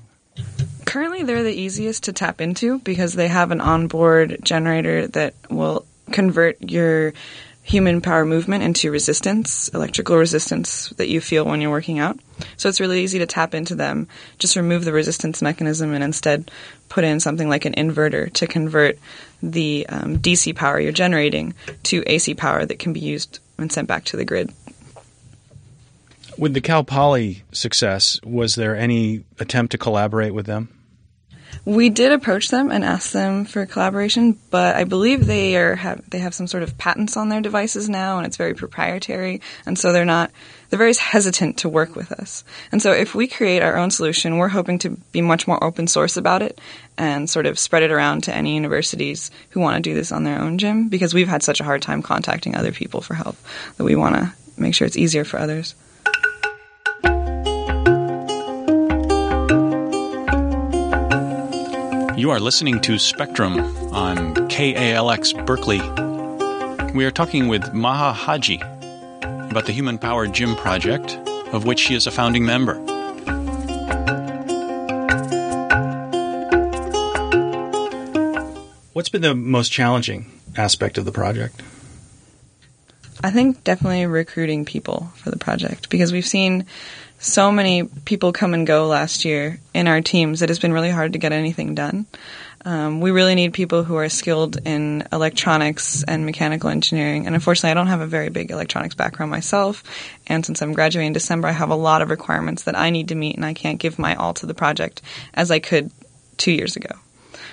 Currently, 0.87 1.25
they're 1.25 1.43
the 1.43 1.53
easiest 1.53 2.05
to 2.05 2.13
tap 2.13 2.41
into 2.41 2.79
because 2.81 3.15
they 3.15 3.29
have 3.29 3.51
an 3.51 3.61
onboard 3.61 4.39
generator 4.43 5.07
that 5.09 5.35
will 5.51 5.87
convert 6.11 6.61
your 6.63 7.13
human 7.65 8.03
power 8.03 8.27
movement 8.27 8.63
into 8.63 8.91
resistance, 8.91 9.69
electrical 9.71 10.19
resistance 10.19 10.91
that 10.91 11.09
you 11.09 11.19
feel 11.19 11.47
when 11.47 11.63
you're 11.63 11.71
working 11.71 11.99
out. 11.99 12.19
So 12.59 12.69
it's 12.69 12.79
really 12.79 13.03
easy 13.03 13.19
to 13.21 13.27
tap 13.27 13.55
into 13.55 13.75
them. 13.75 14.07
Just 14.39 14.55
remove 14.55 14.85
the 14.85 14.93
resistance 14.93 15.41
mechanism 15.41 15.95
and 15.95 16.05
instead 16.05 16.51
put 16.91 17.05
in 17.05 17.21
something 17.21 17.49
like 17.49 17.65
an 17.65 17.73
inverter 17.73 18.31
to 18.35 18.47
convert 18.47 18.99
the 19.43 19.87
um, 19.89 20.19
DC 20.19 20.55
power 20.55 20.79
you're 20.79 20.93
generating 20.93 21.55
to 21.85 22.05
AC 22.07 22.35
power 22.35 22.67
that 22.67 22.79
can 22.79 22.93
be 22.93 23.01
used 23.01 23.41
and 23.57 23.73
sent 23.73 23.89
back 23.89 24.05
to 24.05 24.19
the 24.19 24.27
grid. 24.27 24.53
With 26.37 26.53
the 26.53 26.61
Cal 26.61 26.85
Poly 26.85 27.45
success, 27.51 28.21
was 28.25 28.57
there 28.57 28.77
any 28.77 29.25
attempt 29.39 29.73
to 29.73 29.79
collaborate 29.79 30.35
with 30.35 30.45
them? 30.45 30.69
We 31.67 31.89
did 31.89 32.13
approach 32.13 32.51
them 32.51 32.71
and 32.71 32.85
ask 32.85 33.13
them 33.13 33.47
for 33.47 33.65
collaboration, 33.65 34.39
but 34.51 34.77
I 34.77 34.85
believe 34.85 35.27
they 35.27 35.57
are 35.57 35.75
have 35.75 36.09
they 36.11 36.19
have 36.19 36.35
some 36.35 36.47
sort 36.47 36.63
of 36.63 36.77
patents 36.77 37.17
on 37.17 37.31
their 37.31 37.41
devices 37.41 37.89
now, 37.89 38.19
and 38.19 38.27
it's 38.27 38.37
very 38.37 38.53
proprietary, 38.53 39.41
and 39.65 39.79
so 39.79 39.91
they're 39.91 40.05
not 40.05 40.31
they're 40.69 40.79
very 40.79 40.95
hesitant 40.95 41.59
to 41.59 41.71
work 41.71 41.97
with 41.97 42.13
us. 42.13 42.45
And 42.71 42.83
so 42.83 42.93
if 42.93 43.15
we 43.15 43.27
create 43.27 43.63
our 43.63 43.77
own 43.79 43.91
solution, 43.91 44.37
we're 44.37 44.49
hoping 44.49 44.79
to 44.81 44.91
be 45.13 45.23
much 45.23 45.49
more 45.49 45.63
open 45.65 45.87
source 45.87 46.19
about 46.19 46.43
it 46.43 46.59
and 46.99 47.31
sort 47.31 47.47
of 47.47 47.59
spread 47.59 47.83
it 47.83 47.91
around 47.91 48.25
to 48.25 48.35
any 48.35 48.55
universities 48.55 49.31
who 49.51 49.61
want 49.61 49.83
to 49.83 49.89
do 49.89 49.95
this 49.95 50.13
on 50.13 50.25
their 50.25 50.41
own 50.41 50.59
gym 50.59 50.89
because 50.89 51.15
we've 51.15 51.29
had 51.29 51.43
such 51.43 51.61
a 51.61 51.65
hard 51.65 51.81
time 51.81 52.03
contacting 52.03 52.55
other 52.55 52.73
people 52.73 53.01
for 53.01 53.15
help 53.15 53.37
that 53.79 53.85
we 53.85 53.97
want 53.97 54.17
to 54.17 54.33
make 54.59 54.75
sure 54.75 54.87
it's 54.87 54.99
easier 54.99 55.25
for 55.25 55.39
others. 55.39 55.75
You 62.25 62.31
are 62.31 62.41
listening 62.41 62.81
to 62.81 62.99
Spectrum 62.99 63.59
on 63.93 64.35
KALX 64.49 65.45
Berkeley. 65.45 65.81
We 66.95 67.05
are 67.05 67.11
talking 67.11 67.49
with 67.49 67.75
Maha 67.75 68.15
Haji 68.15 68.63
about 69.51 69.67
the 69.67 69.73
Human 69.73 69.99
Power 69.99 70.27
Gym 70.27 70.57
Project, 70.57 71.19
of 71.53 71.67
which 71.67 71.81
she 71.81 71.95
is 71.95 72.07
a 72.07 72.11
founding 72.11 72.47
member. 72.47 72.77
What's 78.95 79.11
been 79.11 79.21
the 79.21 79.35
most 79.35 79.71
challenging 79.71 80.33
aspect 80.57 80.97
of 80.97 81.05
the 81.05 81.13
project? 81.13 81.61
I 83.23 83.33
think 83.33 83.65
definitely 83.65 84.07
recruiting 84.07 84.65
people 84.65 85.13
for 85.17 85.31
the 85.31 85.39
project 85.39 85.91
because 85.91 86.11
we've 86.11 86.25
seen 86.25 86.65
so 87.25 87.51
many 87.51 87.85
people 87.85 88.33
come 88.33 88.53
and 88.53 88.67
go 88.67 88.87
last 88.87 89.25
year 89.25 89.59
in 89.73 89.89
our 89.89 90.03
teams, 90.03 90.43
it 90.43 90.51
has 90.51 90.59
been 90.59 90.75
really 90.75 90.91
hard 90.91 91.15
to 91.15 91.19
get 91.19 91.33
anything 91.33 91.75
done. 91.75 92.05
Um, 92.67 93.01
we 93.01 93.13
really 93.13 93.35
need 93.35 93.55
people 93.55 93.83
who 93.83 93.97
are 93.97 94.11
skilled 94.11 94.59
in 94.67 95.07
electronics 95.11 96.05
and 96.05 96.27
mechanical 96.27 96.69
engineering. 96.69 97.25
And 97.25 97.35
unfortunately, 97.35 97.71
I 97.71 97.75
don't 97.75 97.87
have 97.87 98.03
a 98.03 98.07
very 98.07 98.29
big 98.29 98.51
electronics 98.51 98.95
background 98.95 99.31
myself. 99.31 99.83
And 100.27 100.45
since 100.45 100.61
I'm 100.61 100.75
graduating 100.75 101.09
in 101.09 101.13
December, 101.15 101.49
I 101.49 101.53
have 101.53 101.71
a 101.71 101.75
lot 101.75 102.03
of 102.03 102.11
requirements 102.11 102.65
that 102.65 102.77
I 102.77 102.91
need 102.91 103.09
to 103.09 103.15
meet, 103.15 103.37
and 103.37 103.45
I 103.45 103.55
can't 103.55 103.79
give 103.79 103.99
my 103.99 104.15
all 104.17 104.35
to 104.35 104.47
the 104.47 104.55
project 104.55 105.01
as 105.33 105.51
I 105.51 105.61
could 105.61 105.91
two 106.37 106.53
years 106.53 106.77
ago. 106.77 106.91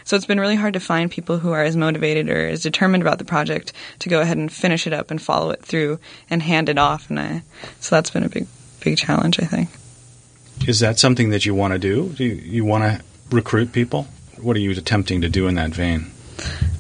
So 0.04 0.18
it's 0.18 0.26
been 0.26 0.40
really 0.40 0.56
hard 0.56 0.74
to 0.74 0.82
find 0.82 1.10
people 1.10 1.38
who 1.38 1.52
are 1.52 1.64
as 1.64 1.78
motivated 1.78 2.30
or 2.30 2.48
as 2.48 2.62
determined 2.62 3.04
about 3.04 3.20
the 3.20 3.26
project 3.26 3.72
to 4.00 4.10
go 4.10 4.20
ahead 4.20 4.38
and 4.38 4.52
finish 4.52 4.86
it 4.86 4.92
up 4.94 5.12
and 5.12 5.22
follow 5.22 5.52
it 5.52 5.64
through 5.64 6.00
and 6.30 6.42
hand 6.42 6.68
it 6.68 6.78
off. 6.78 7.10
And 7.10 7.20
I, 7.20 7.44
so 7.80 7.96
that's 7.96 8.10
been 8.10 8.24
a 8.24 8.30
big, 8.30 8.48
big 8.82 8.98
challenge, 8.98 9.40
I 9.40 9.46
think. 9.46 9.70
Is 10.68 10.80
that 10.82 11.00
something 11.00 11.30
that 11.32 11.46
you 11.46 11.56
want 11.56 11.74
to 11.74 11.80
do? 11.80 12.10
Do 12.10 12.24
you, 12.24 12.34
you 12.34 12.66
want 12.66 12.84
to 12.84 13.04
recruit 13.36 13.72
people? 13.72 14.04
What 14.40 14.56
are 14.56 14.60
you 14.60 14.72
attempting 14.72 15.22
to 15.22 15.30
do 15.30 15.48
in 15.48 15.56
that 15.56 15.72
vein? 15.72 16.12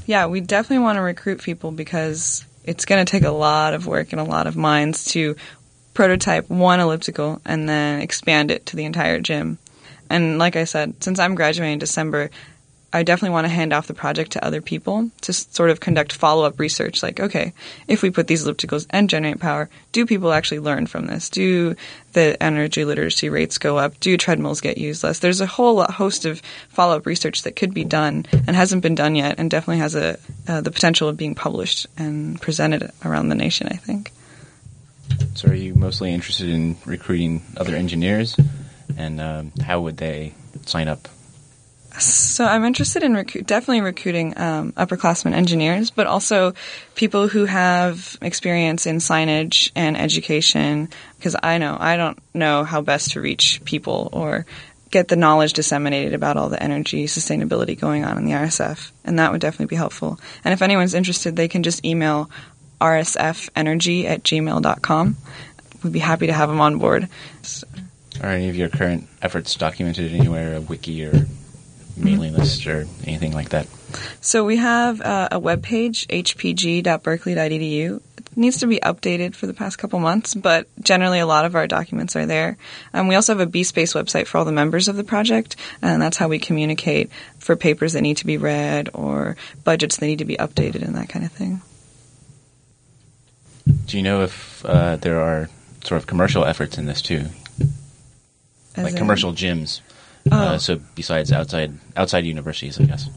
Yeah, 0.05 0.27
we 0.27 0.41
definitely 0.41 0.83
want 0.83 0.97
to 0.97 1.01
recruit 1.01 1.41
people 1.41 1.71
because 1.71 2.45
it's 2.63 2.85
going 2.85 3.03
to 3.03 3.09
take 3.09 3.23
a 3.23 3.31
lot 3.31 3.73
of 3.73 3.87
work 3.87 4.11
and 4.11 4.19
a 4.19 4.25
lot 4.25 4.47
of 4.47 4.55
minds 4.55 5.05
to 5.13 5.35
prototype 5.93 6.49
one 6.49 6.79
elliptical 6.79 7.41
and 7.45 7.67
then 7.67 8.01
expand 8.01 8.51
it 8.51 8.65
to 8.67 8.75
the 8.75 8.85
entire 8.85 9.19
gym. 9.19 9.57
And 10.09 10.37
like 10.37 10.55
I 10.55 10.65
said, 10.65 11.01
since 11.03 11.19
I'm 11.19 11.35
graduating 11.35 11.73
in 11.73 11.79
December, 11.79 12.29
I 12.93 13.03
definitely 13.03 13.33
want 13.33 13.45
to 13.45 13.53
hand 13.53 13.71
off 13.71 13.87
the 13.87 13.93
project 13.93 14.33
to 14.33 14.45
other 14.45 14.61
people 14.61 15.09
to 15.21 15.31
sort 15.31 15.69
of 15.69 15.79
conduct 15.79 16.11
follow 16.11 16.43
up 16.43 16.59
research. 16.59 17.01
Like, 17.01 17.21
okay, 17.21 17.53
if 17.87 18.01
we 18.01 18.11
put 18.11 18.27
these 18.27 18.45
ellipticals 18.45 18.85
and 18.89 19.09
generate 19.09 19.39
power, 19.39 19.69
do 19.93 20.05
people 20.05 20.33
actually 20.33 20.59
learn 20.59 20.87
from 20.87 21.07
this? 21.07 21.29
Do 21.29 21.75
the 22.13 22.41
energy 22.43 22.83
literacy 22.83 23.29
rates 23.29 23.57
go 23.57 23.77
up? 23.77 23.97
Do 24.01 24.17
treadmills 24.17 24.59
get 24.59 24.77
used 24.77 25.03
less? 25.03 25.19
There's 25.19 25.39
a 25.39 25.45
whole 25.45 25.81
host 25.83 26.25
of 26.25 26.41
follow 26.69 26.97
up 26.97 27.05
research 27.05 27.43
that 27.43 27.55
could 27.55 27.73
be 27.73 27.85
done 27.85 28.25
and 28.33 28.55
hasn't 28.55 28.83
been 28.83 28.95
done 28.95 29.15
yet, 29.15 29.35
and 29.37 29.49
definitely 29.49 29.79
has 29.79 29.95
a 29.95 30.19
uh, 30.47 30.59
the 30.59 30.71
potential 30.71 31.07
of 31.07 31.15
being 31.15 31.35
published 31.35 31.87
and 31.97 32.41
presented 32.41 32.91
around 33.05 33.29
the 33.29 33.35
nation. 33.35 33.67
I 33.71 33.77
think. 33.77 34.11
So, 35.35 35.49
are 35.49 35.55
you 35.55 35.75
mostly 35.75 36.13
interested 36.13 36.49
in 36.49 36.75
recruiting 36.85 37.41
other 37.55 37.75
engineers, 37.75 38.37
and 38.97 39.21
um, 39.21 39.51
how 39.61 39.79
would 39.81 39.97
they 39.97 40.33
sign 40.65 40.89
up 40.89 41.07
so 41.99 42.45
I'm 42.45 42.63
interested 42.63 43.03
in 43.03 43.13
definitely 43.13 43.81
recruiting 43.81 44.37
um, 44.37 44.71
upperclassmen 44.73 45.33
engineers, 45.33 45.91
but 45.91 46.07
also 46.07 46.53
people 46.95 47.27
who 47.27 47.45
have 47.45 48.17
experience 48.21 48.85
in 48.85 48.97
signage 48.97 49.71
and 49.75 49.97
education. 49.97 50.89
Because 51.17 51.35
I 51.41 51.57
know 51.57 51.77
I 51.79 51.97
don't 51.97 52.17
know 52.33 52.63
how 52.63 52.81
best 52.81 53.11
to 53.11 53.21
reach 53.21 53.61
people 53.65 54.09
or 54.13 54.45
get 54.89 55.07
the 55.07 55.15
knowledge 55.15 55.53
disseminated 55.53 56.13
about 56.13 56.37
all 56.37 56.49
the 56.49 56.61
energy 56.61 57.05
sustainability 57.05 57.79
going 57.79 58.03
on 58.03 58.17
in 58.17 58.25
the 58.25 58.33
RSF, 58.33 58.91
and 59.05 59.19
that 59.19 59.31
would 59.31 59.41
definitely 59.41 59.67
be 59.67 59.75
helpful. 59.75 60.19
And 60.43 60.53
if 60.53 60.61
anyone's 60.61 60.93
interested, 60.93 61.35
they 61.35 61.47
can 61.47 61.63
just 61.63 61.83
email 61.85 62.29
rsfenergy 62.79 64.05
at 64.05 64.23
gmail.com. 64.23 65.17
We'd 65.83 65.93
be 65.93 65.99
happy 65.99 66.27
to 66.27 66.33
have 66.33 66.49
them 66.49 66.61
on 66.61 66.77
board. 66.77 67.07
So. 67.41 67.67
Are 68.21 68.29
any 68.29 68.49
of 68.49 68.55
your 68.55 68.69
current 68.69 69.07
efforts 69.21 69.55
documented 69.55 70.13
anywhere, 70.13 70.55
a 70.55 70.61
wiki 70.61 71.03
or 71.05 71.25
mailing 71.97 72.33
list 72.33 72.67
or 72.67 72.87
anything 73.05 73.33
like 73.33 73.49
that? 73.49 73.67
So 74.21 74.45
we 74.45 74.57
have 74.57 75.01
uh, 75.01 75.29
a 75.31 75.39
web 75.39 75.63
page, 75.63 76.07
hpg.berkeley.edu. 76.07 78.01
It 78.17 78.37
needs 78.37 78.59
to 78.59 78.67
be 78.67 78.79
updated 78.79 79.35
for 79.35 79.47
the 79.47 79.53
past 79.53 79.77
couple 79.77 79.99
months, 79.99 80.33
but 80.33 80.67
generally 80.81 81.19
a 81.19 81.25
lot 81.25 81.45
of 81.45 81.55
our 81.55 81.67
documents 81.67 82.15
are 82.15 82.25
there. 82.25 82.57
Um, 82.93 83.07
we 83.07 83.15
also 83.15 83.37
have 83.37 83.45
a 83.45 83.51
BSpace 83.51 83.93
website 83.93 84.27
for 84.27 84.37
all 84.37 84.45
the 84.45 84.51
members 84.51 84.87
of 84.87 84.95
the 84.95 85.03
project, 85.03 85.55
and 85.81 86.01
that's 86.01 86.17
how 86.17 86.27
we 86.27 86.39
communicate 86.39 87.09
for 87.39 87.55
papers 87.55 87.93
that 87.93 88.01
need 88.01 88.17
to 88.17 88.25
be 88.25 88.37
read 88.37 88.89
or 88.93 89.35
budgets 89.63 89.97
that 89.97 90.05
need 90.05 90.19
to 90.19 90.25
be 90.25 90.37
updated 90.37 90.83
and 90.83 90.95
that 90.95 91.09
kind 91.09 91.25
of 91.25 91.31
thing. 91.31 91.61
Do 93.85 93.97
you 93.97 94.03
know 94.03 94.21
if 94.23 94.65
uh, 94.65 94.95
there 94.97 95.19
are 95.19 95.49
sort 95.83 95.99
of 95.99 96.07
commercial 96.07 96.45
efforts 96.45 96.77
in 96.77 96.85
this 96.85 97.01
too? 97.01 97.25
As 98.75 98.83
like 98.83 98.93
in? 98.93 98.97
commercial 98.97 99.33
gyms? 99.33 99.81
Uh, 100.29 100.53
oh. 100.53 100.57
so 100.57 100.79
besides 100.95 101.31
outside 101.31 101.73
outside 101.95 102.25
universities, 102.25 102.79
I 102.79 102.83
guess. 102.83 103.09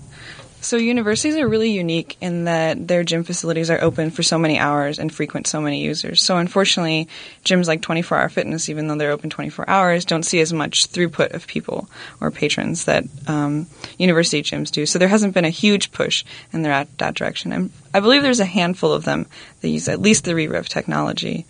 So 0.65 0.79
universities 0.79 1.37
are 1.37 1.47
really 1.47 1.73
unique 1.73 2.17
in 2.23 2.45
that 2.45 2.89
their 2.89 3.05
gym 3.05 3.23
facilities 3.23 3.69
are 3.69 3.83
open 3.83 4.11
for 4.11 4.23
so 4.23 4.39
many 4.39 4.59
hours 4.59 4.99
and 4.99 5.13
frequent 5.13 5.47
so 5.47 5.61
many 5.61 5.83
users. 5.83 6.23
So 6.23 6.39
unfortunately, 6.39 7.07
gyms 7.45 7.67
like 7.67 7.83
24 7.83 8.17
Hour 8.17 8.29
Fitness, 8.31 8.71
even 8.71 8.89
though 8.89 8.97
they're 8.97 9.11
open 9.11 9.29
24 9.29 9.69
hours, 9.69 10.07
don't 10.07 10.23
see 10.23 10.41
as 10.41 10.55
much 10.55 10.89
throughput 10.89 11.35
of 11.35 11.47
people 11.47 11.91
or 12.19 12.31
patrons 12.31 12.87
that 12.87 13.05
um, 13.27 13.67
university 13.99 14.43
gyms 14.43 14.71
do. 14.71 14.87
So 14.87 14.99
there 14.99 15.09
hasn't 15.09 15.35
been 15.35 15.45
a 15.45 15.51
huge 15.51 15.93
push 15.93 16.25
in 16.51 16.63
that, 16.63 16.89
that 16.97 17.15
direction. 17.15 17.53
And 17.53 17.71
I 17.93 18.01
believe 18.01 18.23
there's 18.23 18.41
a 18.41 18.47
handful 18.47 18.95
of 18.95 19.05
them 19.05 19.27
that 19.61 19.69
use 19.69 19.87
at 19.87 20.01
least 20.01 20.25
the 20.25 20.33
ReRev 20.33 20.67
technology. 20.69 21.45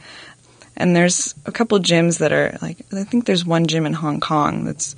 And 0.76 0.96
there's 0.96 1.36
a 1.46 1.52
couple 1.52 1.78
gyms 1.78 2.18
that 2.18 2.32
are 2.32 2.58
like 2.60 2.78
I 2.92 3.04
think 3.04 3.26
there's 3.26 3.44
one 3.44 3.68
gym 3.68 3.86
in 3.86 3.92
Hong 3.92 4.18
Kong 4.18 4.64
that's 4.64 4.96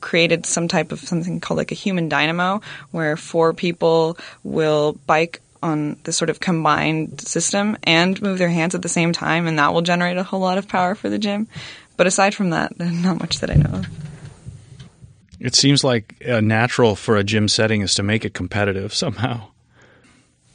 created 0.00 0.46
some 0.46 0.68
type 0.68 0.92
of 0.92 1.00
something 1.00 1.40
called 1.40 1.58
like 1.58 1.72
a 1.72 1.76
human 1.76 2.08
dynamo 2.08 2.60
where 2.90 3.16
four 3.16 3.52
people 3.52 4.16
will 4.44 4.92
bike 5.06 5.40
on 5.62 5.96
this 6.04 6.16
sort 6.16 6.30
of 6.30 6.38
combined 6.40 7.20
system 7.20 7.76
and 7.82 8.20
move 8.22 8.38
their 8.38 8.48
hands 8.48 8.74
at 8.74 8.82
the 8.82 8.88
same 8.88 9.12
time 9.12 9.46
and 9.46 9.58
that 9.58 9.72
will 9.72 9.82
generate 9.82 10.16
a 10.16 10.22
whole 10.22 10.40
lot 10.40 10.58
of 10.58 10.68
power 10.68 10.94
for 10.94 11.08
the 11.08 11.18
gym. 11.18 11.48
But 11.96 12.06
aside 12.06 12.34
from 12.34 12.50
that 12.50 12.78
not 12.80 13.20
much 13.20 13.40
that 13.40 13.50
i 13.50 13.54
know 13.54 13.80
of. 13.80 13.86
It 15.38 15.54
seems 15.54 15.84
like 15.84 16.16
a 16.20 16.40
natural 16.40 16.96
for 16.96 17.16
a 17.16 17.24
gym 17.24 17.48
setting 17.48 17.82
is 17.82 17.94
to 17.94 18.02
make 18.02 18.24
it 18.24 18.34
competitive 18.34 18.94
somehow 18.94 19.48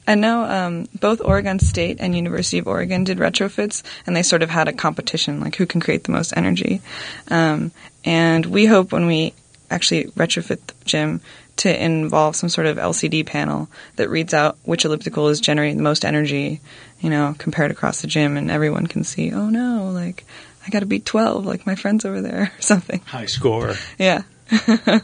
I 0.07 0.15
know 0.15 0.43
um, 0.43 0.87
both 0.99 1.21
Oregon 1.23 1.59
State 1.59 1.97
and 1.99 2.15
University 2.15 2.57
of 2.57 2.67
Oregon 2.67 3.03
did 3.03 3.19
retrofits, 3.19 3.83
and 4.05 4.15
they 4.15 4.23
sort 4.23 4.41
of 4.43 4.49
had 4.49 4.67
a 4.67 4.73
competition, 4.73 5.39
like 5.39 5.55
who 5.55 5.65
can 5.65 5.79
create 5.79 6.03
the 6.03 6.11
most 6.11 6.33
energy. 6.35 6.81
Um, 7.29 7.71
and 8.03 8.45
we 8.45 8.65
hope 8.65 8.91
when 8.91 9.05
we 9.05 9.33
actually 9.69 10.05
retrofit 10.05 10.65
the 10.67 10.73
gym 10.85 11.21
to 11.57 11.83
involve 11.83 12.35
some 12.35 12.49
sort 12.49 12.67
of 12.67 12.77
LCD 12.77 13.25
panel 13.25 13.69
that 13.95 14.09
reads 14.09 14.33
out 14.33 14.57
which 14.63 14.85
elliptical 14.85 15.27
is 15.27 15.39
generating 15.39 15.77
the 15.77 15.83
most 15.83 16.03
energy, 16.03 16.61
you 16.99 17.09
know, 17.09 17.35
compared 17.37 17.71
across 17.71 18.01
the 18.01 18.07
gym, 18.07 18.37
and 18.37 18.49
everyone 18.49 18.87
can 18.87 19.03
see, 19.03 19.31
oh 19.31 19.49
no, 19.49 19.91
like 19.91 20.25
I 20.65 20.69
got 20.69 20.79
to 20.79 20.85
beat 20.85 21.05
12, 21.05 21.45
like 21.45 21.65
my 21.65 21.75
friends 21.75 22.05
over 22.05 22.21
there, 22.21 22.41
or 22.57 22.61
something. 22.61 23.01
High 23.05 23.27
score. 23.27 23.75
Yeah. 23.97 24.23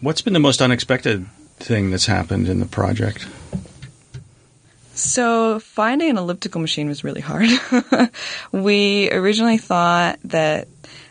What's 0.00 0.20
been 0.20 0.34
the 0.34 0.40
most 0.40 0.60
unexpected 0.60 1.26
thing 1.56 1.90
that's 1.90 2.06
happened 2.06 2.48
in 2.48 2.60
the 2.60 2.66
project? 2.66 3.26
So, 4.94 5.58
finding 5.58 6.08
an 6.08 6.16
elliptical 6.16 6.60
machine 6.60 6.88
was 6.88 7.04
really 7.04 7.20
hard. 7.20 7.50
we 8.52 9.10
originally 9.12 9.58
thought 9.58 10.18
that 10.24 10.68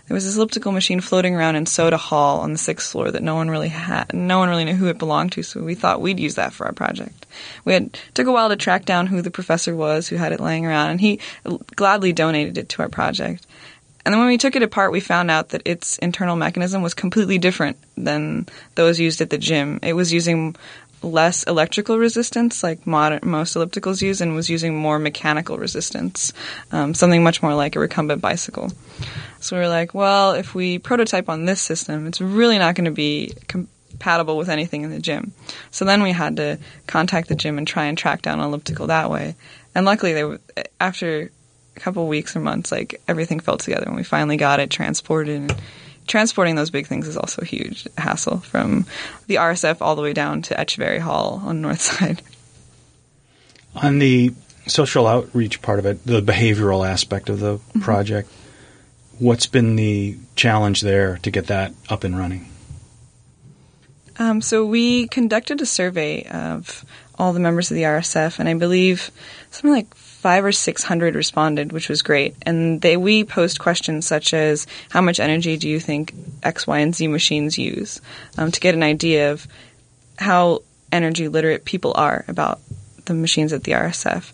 there 0.08 0.16
was 0.16 0.26
this 0.26 0.36
elliptical 0.36 0.72
machine 0.72 1.02
floating 1.02 1.36
around 1.36 1.56
in 1.56 1.66
Soda 1.66 1.98
Hall 1.98 2.40
on 2.40 2.52
the 2.52 2.58
sixth 2.60 2.92
floor 2.92 3.10
that 3.10 3.24
no 3.24 3.36
one 3.36 3.50
really 3.50 3.70
had, 3.70 4.14
no 4.14 4.38
one 4.38 4.50
really 4.50 4.66
knew 4.66 4.76
who 4.76 4.88
it 4.88 5.00
belonged 5.00 5.32
to. 5.34 5.44
So 5.44 5.64
we 5.64 5.74
thought 5.74 6.02
we'd 6.02 6.20
use 6.20 6.36
that 6.36 6.54
for 6.54 6.66
our 6.68 6.74
project. 6.74 7.26
We 7.64 7.74
had 7.74 7.98
took 8.14 8.28
a 8.28 8.32
while 8.32 8.50
to 8.50 8.56
track 8.56 8.86
down 8.86 9.08
who 9.08 9.22
the 9.24 9.32
professor 9.32 9.76
was 9.76 10.08
who 10.08 10.16
had 10.16 10.32
it 10.32 10.40
laying 10.40 10.66
around, 10.66 10.92
and 10.92 11.02
he 11.02 11.20
gladly 11.76 12.14
donated 12.14 12.58
it 12.58 12.70
to 12.70 12.84
our 12.84 12.90
project. 12.90 13.48
And 14.06 14.14
then 14.14 14.20
when 14.20 14.28
we 14.28 14.38
took 14.38 14.56
it 14.56 14.62
apart, 14.62 14.92
we 14.92 15.00
found 15.00 15.32
out 15.32 15.50
that 15.50 15.64
its 15.66 15.98
internal 15.98 16.36
mechanism 16.36 16.84
was 16.84 16.94
completely 16.94 17.40
different 17.40 17.78
than 17.98 18.48
those 18.76 19.00
used 19.00 19.20
at 19.20 19.32
the 19.32 19.38
gym. 19.40 19.80
It 19.82 19.94
was 19.94 20.14
using 20.14 20.56
less 21.02 21.44
electrical 21.44 21.98
resistance, 21.98 22.64
like 22.64 22.86
modern, 22.86 23.20
most 23.24 23.56
ellipticals 23.56 24.02
use, 24.02 24.22
and 24.22 24.36
was 24.36 24.50
using 24.50 24.76
more 24.76 25.00
mechanical 25.00 25.58
resistance, 25.58 26.34
um, 26.72 26.94
something 26.94 27.24
much 27.24 27.42
more 27.42 27.54
like 27.54 27.76
a 27.76 27.80
recumbent 27.80 28.22
bicycle. 28.22 28.72
So 29.40 29.56
we 29.56 29.62
were 29.62 29.70
like, 29.70 29.94
well, 29.94 30.34
if 30.34 30.56
we 30.56 30.80
prototype 30.80 31.30
on 31.30 31.46
this 31.46 31.62
system, 31.62 32.08
it's 32.08 32.22
really 32.22 32.58
not 32.58 32.76
going 32.76 32.86
to 32.86 32.92
be 32.92 33.34
compatible 33.48 34.38
with 34.38 34.50
anything 34.50 34.84
in 34.84 34.90
the 34.90 35.00
gym. 35.00 35.34
So 35.72 35.86
then 35.86 36.02
we 36.02 36.12
had 36.12 36.38
to 36.38 36.60
contact 36.88 37.28
the 37.28 37.36
gym 37.36 37.58
and 37.58 37.68
try 37.68 37.86
and 37.86 37.98
track 37.98 38.22
down 38.22 38.40
an 38.40 38.46
elliptical 38.46 38.88
that 38.88 39.10
way. 39.10 39.36
And 39.76 39.86
luckily, 39.86 40.14
they 40.14 40.24
were, 40.24 40.40
after 40.80 41.32
couple 41.80 42.08
weeks 42.08 42.36
or 42.36 42.40
months, 42.40 42.72
like 42.72 43.02
everything 43.08 43.40
fell 43.40 43.58
together 43.58 43.86
and 43.86 43.96
we 43.96 44.04
finally 44.04 44.38
got 44.38 44.60
it 44.60 44.70
transported. 44.70 45.36
And 45.36 45.56
transporting 46.08 46.56
those 46.56 46.70
big 46.70 46.88
things 46.88 47.08
is 47.08 47.18
also 47.18 47.42
a 47.42 47.46
huge 47.46 47.88
hassle 47.98 48.40
from 48.40 48.86
the 49.28 49.36
RSF 49.36 49.78
all 49.82 49.96
the 49.96 50.02
way 50.02 50.14
down 50.14 50.42
to 50.44 50.56
Etcheverry 50.56 51.00
Hall 51.00 51.42
on 51.44 51.58
the 51.58 51.62
north 51.62 51.82
side. 51.82 52.22
On 53.76 54.00
the 54.00 54.34
social 54.68 55.08
outreach 55.08 55.62
part 55.62 55.80
of 55.80 55.86
it, 55.86 56.06
the 56.06 56.22
behavioral 56.22 56.88
aspect 56.88 57.30
of 57.30 57.40
the 57.40 57.58
mm-hmm. 57.58 57.82
project, 57.82 58.32
what's 59.20 59.48
been 59.48 59.76
the 59.76 60.18
challenge 60.36 60.82
there 60.82 61.18
to 61.20 61.32
get 61.32 61.48
that 61.48 61.74
up 61.90 62.04
and 62.04 62.18
running? 62.18 62.50
Um, 64.18 64.42
so 64.42 64.66
we 64.66 65.08
conducted 65.08 65.62
a 65.62 65.66
survey 65.66 66.24
of 66.24 66.86
all 67.20 67.34
the 67.34 67.40
members 67.40 67.70
of 67.70 67.76
the 67.76 67.84
RSF, 67.84 68.40
and 68.40 68.48
I 68.48 68.54
believe 68.54 69.12
something 69.52 69.72
like 69.72 69.94
five 70.26 70.44
or 70.44 70.52
six 70.52 70.82
hundred 70.82 71.14
responded, 71.14 71.72
which 71.72 71.88
was 71.88 72.02
great. 72.02 72.36
And 72.42 72.82
they 72.82 72.98
we 72.98 73.24
posed 73.24 73.60
questions 73.60 74.08
such 74.08 74.34
as 74.34 74.66
how 74.90 75.00
much 75.00 75.20
energy 75.20 75.56
do 75.56 75.70
you 75.70 75.80
think 75.80 76.16
X, 76.42 76.66
Y, 76.66 76.80
and 76.80 76.96
Z 76.96 77.08
machines 77.10 77.60
use 77.60 78.02
um, 78.36 78.50
to 78.50 78.60
get 78.60 78.74
an 78.74 78.82
idea 78.82 79.34
of 79.34 79.48
how 80.18 80.64
energy 80.92 81.28
literate 81.28 81.64
people 81.64 81.94
are 81.96 82.26
about 82.28 82.60
the 83.06 83.14
machines 83.14 83.54
at 83.54 83.66
the 83.66 83.74
RSF. 83.74 84.32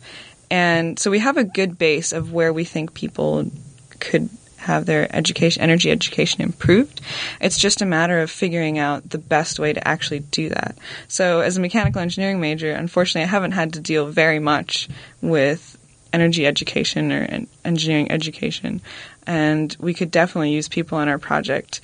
And 0.50 0.98
so 0.98 1.12
we 1.12 1.20
have 1.20 1.36
a 1.36 1.44
good 1.44 1.78
base 1.78 2.14
of 2.14 2.32
where 2.32 2.54
we 2.54 2.64
think 2.64 2.94
people 2.94 3.52
could 4.00 4.30
have 4.60 4.86
their 4.86 5.14
education, 5.14 5.62
energy 5.62 5.92
education 5.92 6.42
improved. 6.42 7.02
It's 7.42 7.58
just 7.58 7.82
a 7.82 7.86
matter 7.86 8.22
of 8.22 8.32
figuring 8.32 8.80
out 8.80 9.10
the 9.10 9.18
best 9.18 9.60
way 9.60 9.74
to 9.74 9.86
actually 9.86 10.20
do 10.20 10.48
that. 10.50 10.78
So, 11.10 11.42
as 11.42 11.58
a 11.58 11.60
mechanical 11.60 12.00
engineering 12.00 12.40
major, 12.40 12.72
unfortunately, 12.72 13.24
I 13.24 13.32
haven't 13.32 13.52
had 13.52 13.74
to 13.74 13.82
deal 13.82 14.06
very 14.06 14.40
much 14.40 14.88
with 15.22 15.80
energy 16.14 16.46
education 16.46 17.12
or 17.12 17.46
engineering 17.64 18.12
education 18.12 18.82
and 19.28 19.76
we 19.80 19.94
could 19.94 20.12
definitely 20.12 20.52
use 20.52 20.68
people 20.68 20.98
on 20.98 21.08
our 21.08 21.20
project 21.20 21.82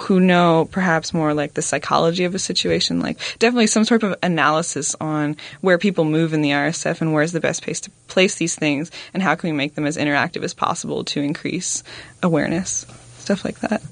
who 0.00 0.20
know 0.20 0.68
perhaps 0.70 1.12
more 1.12 1.34
like 1.34 1.54
the 1.54 1.62
psychology 1.62 2.24
of 2.24 2.34
a 2.34 2.38
situation, 2.38 3.00
like 3.00 3.18
definitely 3.38 3.66
some 3.66 3.84
sort 3.84 4.02
of 4.02 4.14
analysis 4.22 4.96
on 5.00 5.36
where 5.60 5.78
people 5.78 6.04
move 6.04 6.32
in 6.32 6.42
the 6.42 6.50
RSF 6.50 7.00
and 7.00 7.12
where's 7.12 7.32
the 7.32 7.40
best 7.40 7.62
place 7.62 7.80
to 7.80 7.90
place 8.08 8.36
these 8.36 8.54
things 8.54 8.90
and 9.12 9.22
how 9.22 9.34
can 9.34 9.50
we 9.50 9.56
make 9.56 9.74
them 9.74 9.86
as 9.86 9.96
interactive 9.96 10.42
as 10.42 10.54
possible 10.54 11.04
to 11.04 11.20
increase 11.20 11.82
awareness, 12.22 12.86
stuff 13.18 13.44
like 13.44 13.60
that. 13.60 13.82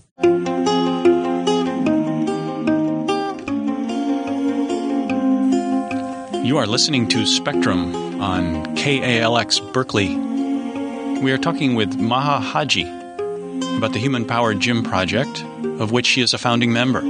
You 6.44 6.56
are 6.56 6.66
listening 6.66 7.06
to 7.08 7.26
Spectrum 7.26 8.09
on 8.20 8.76
KALX 8.76 9.72
Berkeley 9.72 10.30
we 11.20 11.32
are 11.32 11.38
talking 11.38 11.74
with 11.74 11.98
Maha 11.98 12.40
Haji 12.40 12.84
about 13.76 13.92
the 13.92 13.98
Human 13.98 14.24
Powered 14.24 14.58
Gym 14.58 14.82
Project, 14.82 15.44
of 15.78 15.92
which 15.92 16.06
she 16.06 16.22
is 16.22 16.32
a 16.32 16.38
founding 16.38 16.72
member. 16.72 17.00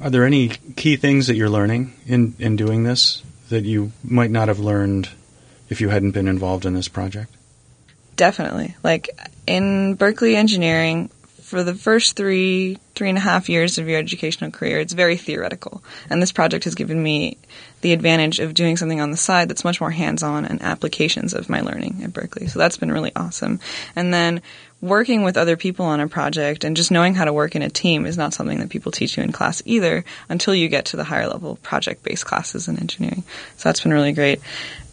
Are 0.00 0.08
there 0.08 0.24
any 0.24 0.48
key 0.76 0.96
things 0.96 1.26
that 1.26 1.36
you're 1.36 1.50
learning 1.50 1.92
in, 2.06 2.34
in 2.38 2.56
doing 2.56 2.84
this 2.84 3.22
that 3.50 3.64
you 3.64 3.92
might 4.02 4.30
not 4.30 4.48
have 4.48 4.60
learned 4.60 5.10
if 5.68 5.82
you 5.82 5.90
hadn't 5.90 6.12
been 6.12 6.28
involved 6.28 6.64
in 6.64 6.72
this 6.72 6.88
project? 6.88 7.34
Definitely. 8.16 8.76
Like 8.82 9.10
in 9.46 9.94
Berkeley 9.94 10.36
engineering, 10.36 11.10
for 11.48 11.62
the 11.62 11.74
first 11.74 12.14
three, 12.14 12.76
three 12.94 13.08
and 13.08 13.16
a 13.16 13.22
half 13.22 13.48
years 13.48 13.78
of 13.78 13.88
your 13.88 13.98
educational 13.98 14.50
career, 14.50 14.80
it's 14.80 14.92
very 14.92 15.16
theoretical. 15.16 15.82
And 16.10 16.20
this 16.20 16.30
project 16.30 16.64
has 16.64 16.74
given 16.74 17.02
me 17.02 17.38
the 17.80 17.94
advantage 17.94 18.38
of 18.38 18.52
doing 18.52 18.76
something 18.76 19.00
on 19.00 19.10
the 19.10 19.16
side 19.16 19.48
that's 19.48 19.64
much 19.64 19.80
more 19.80 19.90
hands 19.90 20.22
on 20.22 20.44
and 20.44 20.60
applications 20.60 21.32
of 21.32 21.48
my 21.48 21.62
learning 21.62 22.02
at 22.04 22.12
Berkeley. 22.12 22.48
So 22.48 22.58
that's 22.58 22.76
been 22.76 22.92
really 22.92 23.12
awesome. 23.16 23.60
And 23.96 24.12
then 24.12 24.42
working 24.82 25.22
with 25.22 25.38
other 25.38 25.56
people 25.56 25.86
on 25.86 26.00
a 26.00 26.06
project 26.06 26.64
and 26.64 26.76
just 26.76 26.90
knowing 26.90 27.14
how 27.14 27.24
to 27.24 27.32
work 27.32 27.56
in 27.56 27.62
a 27.62 27.70
team 27.70 28.04
is 28.04 28.18
not 28.18 28.34
something 28.34 28.58
that 28.58 28.68
people 28.68 28.92
teach 28.92 29.16
you 29.16 29.22
in 29.22 29.32
class 29.32 29.62
either 29.64 30.04
until 30.28 30.54
you 30.54 30.68
get 30.68 30.84
to 30.86 30.98
the 30.98 31.04
higher 31.04 31.28
level 31.28 31.56
project 31.56 32.02
based 32.02 32.26
classes 32.26 32.68
in 32.68 32.78
engineering. 32.78 33.24
So 33.56 33.70
that's 33.70 33.80
been 33.80 33.94
really 33.94 34.12
great. 34.12 34.42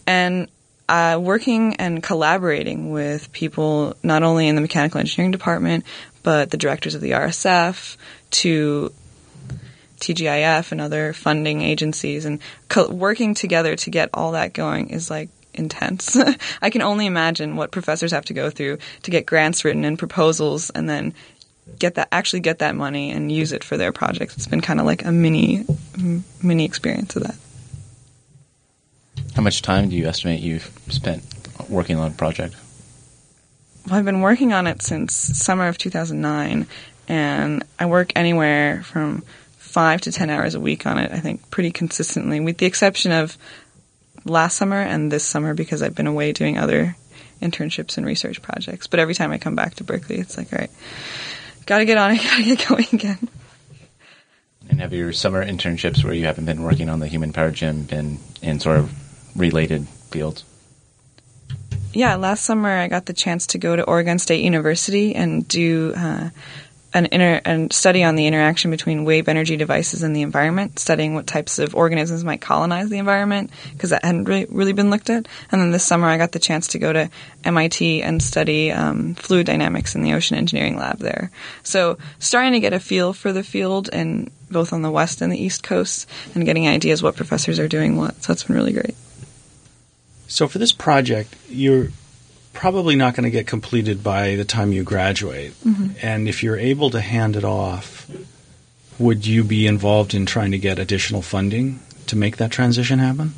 And 0.08 0.48
uh, 0.88 1.20
working 1.22 1.76
and 1.78 2.02
collaborating 2.02 2.92
with 2.92 3.32
people 3.32 3.96
not 4.04 4.24
only 4.24 4.48
in 4.48 4.56
the 4.56 4.62
mechanical 4.62 5.00
engineering 5.00 5.32
department, 5.32 5.84
but 6.26 6.50
the 6.50 6.58
directors 6.58 6.96
of 6.96 7.02
the 7.02 7.12
RSF 7.12 7.98
to 8.32 8.92
TGIF 10.00 10.72
and 10.72 10.82
other 10.82 11.14
funding 11.14 11.62
agencies 11.62 12.26
and 12.26 12.40
co- 12.68 12.90
working 12.90 13.36
together 13.36 13.76
to 13.76 13.92
get 13.92 14.10
all 14.12 14.32
that 14.32 14.52
going 14.52 14.90
is 14.90 15.12
like 15.12 15.30
intense. 15.54 16.18
I 16.64 16.72
can 16.72 16.82
only 16.82 17.06
imagine 17.06 17.56
what 17.56 17.70
professors 17.70 18.12
have 18.12 18.26
to 18.26 18.34
go 18.34 18.50
through 18.50 18.80
to 19.04 19.12
get 19.12 19.28
grants 19.28 19.64
written 19.64 19.86
and 19.86 20.00
proposals 20.00 20.72
and 20.72 20.90
then 20.90 21.14
get 21.78 21.94
that 21.94 22.08
actually 22.12 22.40
get 22.40 22.58
that 22.58 22.76
money 22.76 23.12
and 23.12 23.32
use 23.32 23.52
it 23.52 23.64
for 23.64 23.78
their 23.78 23.92
projects. 23.92 24.36
It's 24.36 24.48
been 24.48 24.62
kind 24.62 24.80
of 24.80 24.88
like 24.88 25.06
a 25.06 25.12
mini 25.12 25.64
mini 26.42 26.66
experience 26.66 27.16
of 27.16 27.22
that. 27.22 27.36
How 29.36 29.44
much 29.44 29.62
time 29.62 29.90
do 29.90 29.96
you 29.96 30.08
estimate 30.08 30.42
you've 30.42 30.72
spent 30.90 31.24
working 31.70 31.98
on 32.00 32.12
a 32.12 32.16
project? 32.16 32.56
Well, 33.86 33.96
I've 33.96 34.06
been 34.06 34.22
working 34.22 34.54
on 34.54 34.68
it 34.68 34.82
since 34.82 35.14
summer 35.14 35.68
of 35.68 35.78
2009, 35.78 36.68
and 37.08 37.64
I 37.78 37.86
work 37.86 38.12
anywhere 38.16 38.84
from 38.84 39.24
five 39.58 40.02
to 40.02 40.12
ten 40.12 40.30
hours 40.30 40.56
a 40.56 40.60
week 40.60 40.86
on 40.86 40.98
it. 40.98 41.12
I 41.12 41.20
think 41.20 41.50
pretty 41.52 41.72
consistently, 41.72 42.40
with 42.40 42.58
the 42.58 42.66
exception 42.66 43.12
of 43.12 43.38
last 44.24 44.58
summer 44.58 44.82
and 44.82 45.12
this 45.12 45.24
summer 45.24 45.54
because 45.54 45.82
I've 45.84 45.96
been 45.96 46.08
away 46.08 46.32
doing 46.32 46.58
other 46.58 46.96
internships 47.42 47.98
and 47.98 48.06
research 48.06 48.42
projects. 48.42 48.88
But 48.88 49.00
every 49.00 49.14
time 49.14 49.32
I 49.32 49.38
come 49.38 49.56
back 49.56 49.76
to 49.76 49.84
Berkeley, 49.84 50.18
it's 50.18 50.38
like, 50.38 50.52
all 50.52 50.60
right, 50.60 50.72
got 51.66 51.80
to 51.80 51.86
get 51.86 51.98
on 51.98 52.12
it, 52.12 52.18
got 52.24 52.38
to 52.38 52.44
get 52.44 52.68
going 52.68 52.88
again. 52.92 53.30
And 54.68 54.80
have 54.80 54.94
your 54.94 55.14
summer 55.14 55.46
internships 55.46 56.04
where 56.04 56.14
you 56.14 56.26
haven't 56.26 56.46
been 56.46 56.64
working 56.64 56.90
on 56.90 57.00
the 57.00 57.08
human 57.08 57.34
power 57.34 57.52
gym 57.52 57.84
been 57.84 58.18
in 58.42 58.60
sort 58.60 58.80
of 58.80 59.38
related 59.38 59.88
fields? 59.88 60.44
Yeah, 61.96 62.16
last 62.16 62.44
summer 62.44 62.70
I 62.70 62.88
got 62.88 63.06
the 63.06 63.14
chance 63.14 63.48
to 63.48 63.58
go 63.58 63.76
to 63.76 63.84
Oregon 63.84 64.20
State 64.20 64.44
University 64.44 65.16
and 65.16 65.48
do 65.48 65.94
uh, 65.96 66.30
an 66.96 67.08
inter- 67.12 67.42
and 67.44 67.72
study 67.74 68.04
on 68.04 68.16
the 68.16 68.26
interaction 68.26 68.72
between 68.72 69.04
wave 69.04 69.28
energy 69.28 69.58
devices 69.58 70.02
and 70.02 70.16
the 70.16 70.22
environment, 70.22 70.80
studying 70.80 71.14
what 71.14 71.28
types 71.28 71.60
of 71.60 71.76
organisms 71.76 72.24
might 72.24 72.42
colonize 72.42 72.90
the 72.90 72.98
environment 72.98 73.52
because 73.74 73.90
that 73.90 74.04
hadn't 74.04 74.26
really, 74.26 74.46
really 74.50 74.74
been 74.74 74.90
looked 74.90 75.10
at. 75.10 75.28
And 75.52 75.62
then 75.62 75.72
this 75.72 75.86
summer 75.86 76.08
I 76.08 76.18
got 76.18 76.32
the 76.32 76.40
chance 76.40 76.70
to 76.70 76.80
go 76.80 76.94
to 76.94 77.10
MIT 77.44 78.02
and 78.02 78.24
study 78.24 78.72
um, 78.72 79.16
fluid 79.16 79.46
dynamics 79.46 79.94
in 79.96 80.04
the 80.04 80.14
ocean 80.14 80.38
engineering 80.38 80.78
lab 80.78 81.00
there. 81.00 81.32
So 81.64 81.98
starting 82.20 82.54
to 82.54 82.62
get 82.62 82.74
a 82.74 82.80
feel 82.80 83.14
for 83.14 83.34
the 83.34 83.44
field 83.44 83.90
and 83.92 84.32
both 84.50 84.72
on 84.72 84.82
the 84.82 84.92
west 84.92 85.22
and 85.22 85.32
the 85.32 85.42
east 85.42 85.64
coast 85.64 86.10
and 86.34 86.46
getting 86.46 86.68
ideas 86.68 87.04
what 87.04 87.18
professors 87.18 87.60
are 87.60 87.68
doing 87.68 87.98
what. 87.98 88.22
So 88.24 88.34
that's 88.34 88.44
been 88.44 88.56
really 88.56 88.74
great. 88.74 88.96
So 90.28 90.48
for 90.48 90.58
this 90.58 90.72
project, 90.72 91.36
you're 91.50 91.90
probably 92.54 92.96
not 92.96 93.16
going 93.16 93.26
to 93.26 93.30
get 93.30 93.48
completed 93.48 94.04
by 94.04 94.36
the 94.36 94.46
time 94.46 94.72
you 94.72 94.84
graduate. 94.84 95.52
Mm-hmm. 95.64 95.88
And 96.02 96.28
if 96.28 96.42
you're 96.42 96.58
able 96.58 96.90
to 96.92 97.02
hand 97.02 97.36
it 97.36 97.44
off, 97.44 98.10
would 98.98 99.26
you 99.28 99.44
be 99.44 99.68
involved 99.68 100.14
in 100.14 100.26
trying 100.26 100.52
to 100.52 100.58
get 100.58 100.80
additional 100.80 101.22
funding 101.22 101.80
to 102.08 102.16
make 102.16 102.38
that 102.38 102.52
transition 102.52 103.00
happen? 103.00 103.34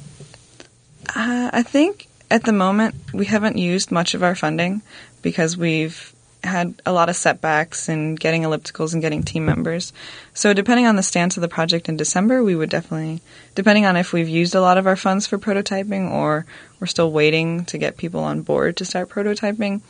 Uh, 1.15 1.49
I 1.51 1.63
think 1.63 2.07
at 2.29 2.43
the 2.43 2.53
moment 2.53 2.95
we 3.13 3.25
haven't 3.25 3.57
used 3.57 3.91
much 3.91 4.13
of 4.13 4.23
our 4.23 4.35
funding 4.35 4.81
because 5.21 5.57
we've 5.57 6.13
had 6.43 6.75
a 6.85 6.93
lot 6.93 7.09
of 7.09 7.15
setbacks 7.15 7.89
in 7.89 8.15
getting 8.15 8.43
ellipticals 8.43 8.93
and 8.93 9.01
getting 9.01 9.23
team 9.23 9.45
members. 9.45 9.91
So 10.33 10.53
depending 10.53 10.85
on 10.85 10.95
the 10.95 11.03
stance 11.03 11.35
of 11.37 11.41
the 11.41 11.47
project 11.47 11.89
in 11.89 11.97
December, 11.97 12.43
we 12.43 12.55
would 12.55 12.69
definitely, 12.69 13.21
depending 13.55 13.85
on 13.85 13.97
if 13.97 14.13
we've 14.13 14.29
used 14.29 14.55
a 14.55 14.61
lot 14.61 14.77
of 14.77 14.87
our 14.87 14.95
funds 14.95 15.27
for 15.27 15.37
prototyping 15.37 16.11
or 16.11 16.45
we're 16.79 16.87
still 16.87 17.11
waiting 17.11 17.65
to 17.65 17.77
get 17.77 17.97
people 17.97 18.21
on 18.21 18.41
board 18.41 18.77
to 18.77 18.85
start 18.85 19.09
prototyping, 19.09 19.81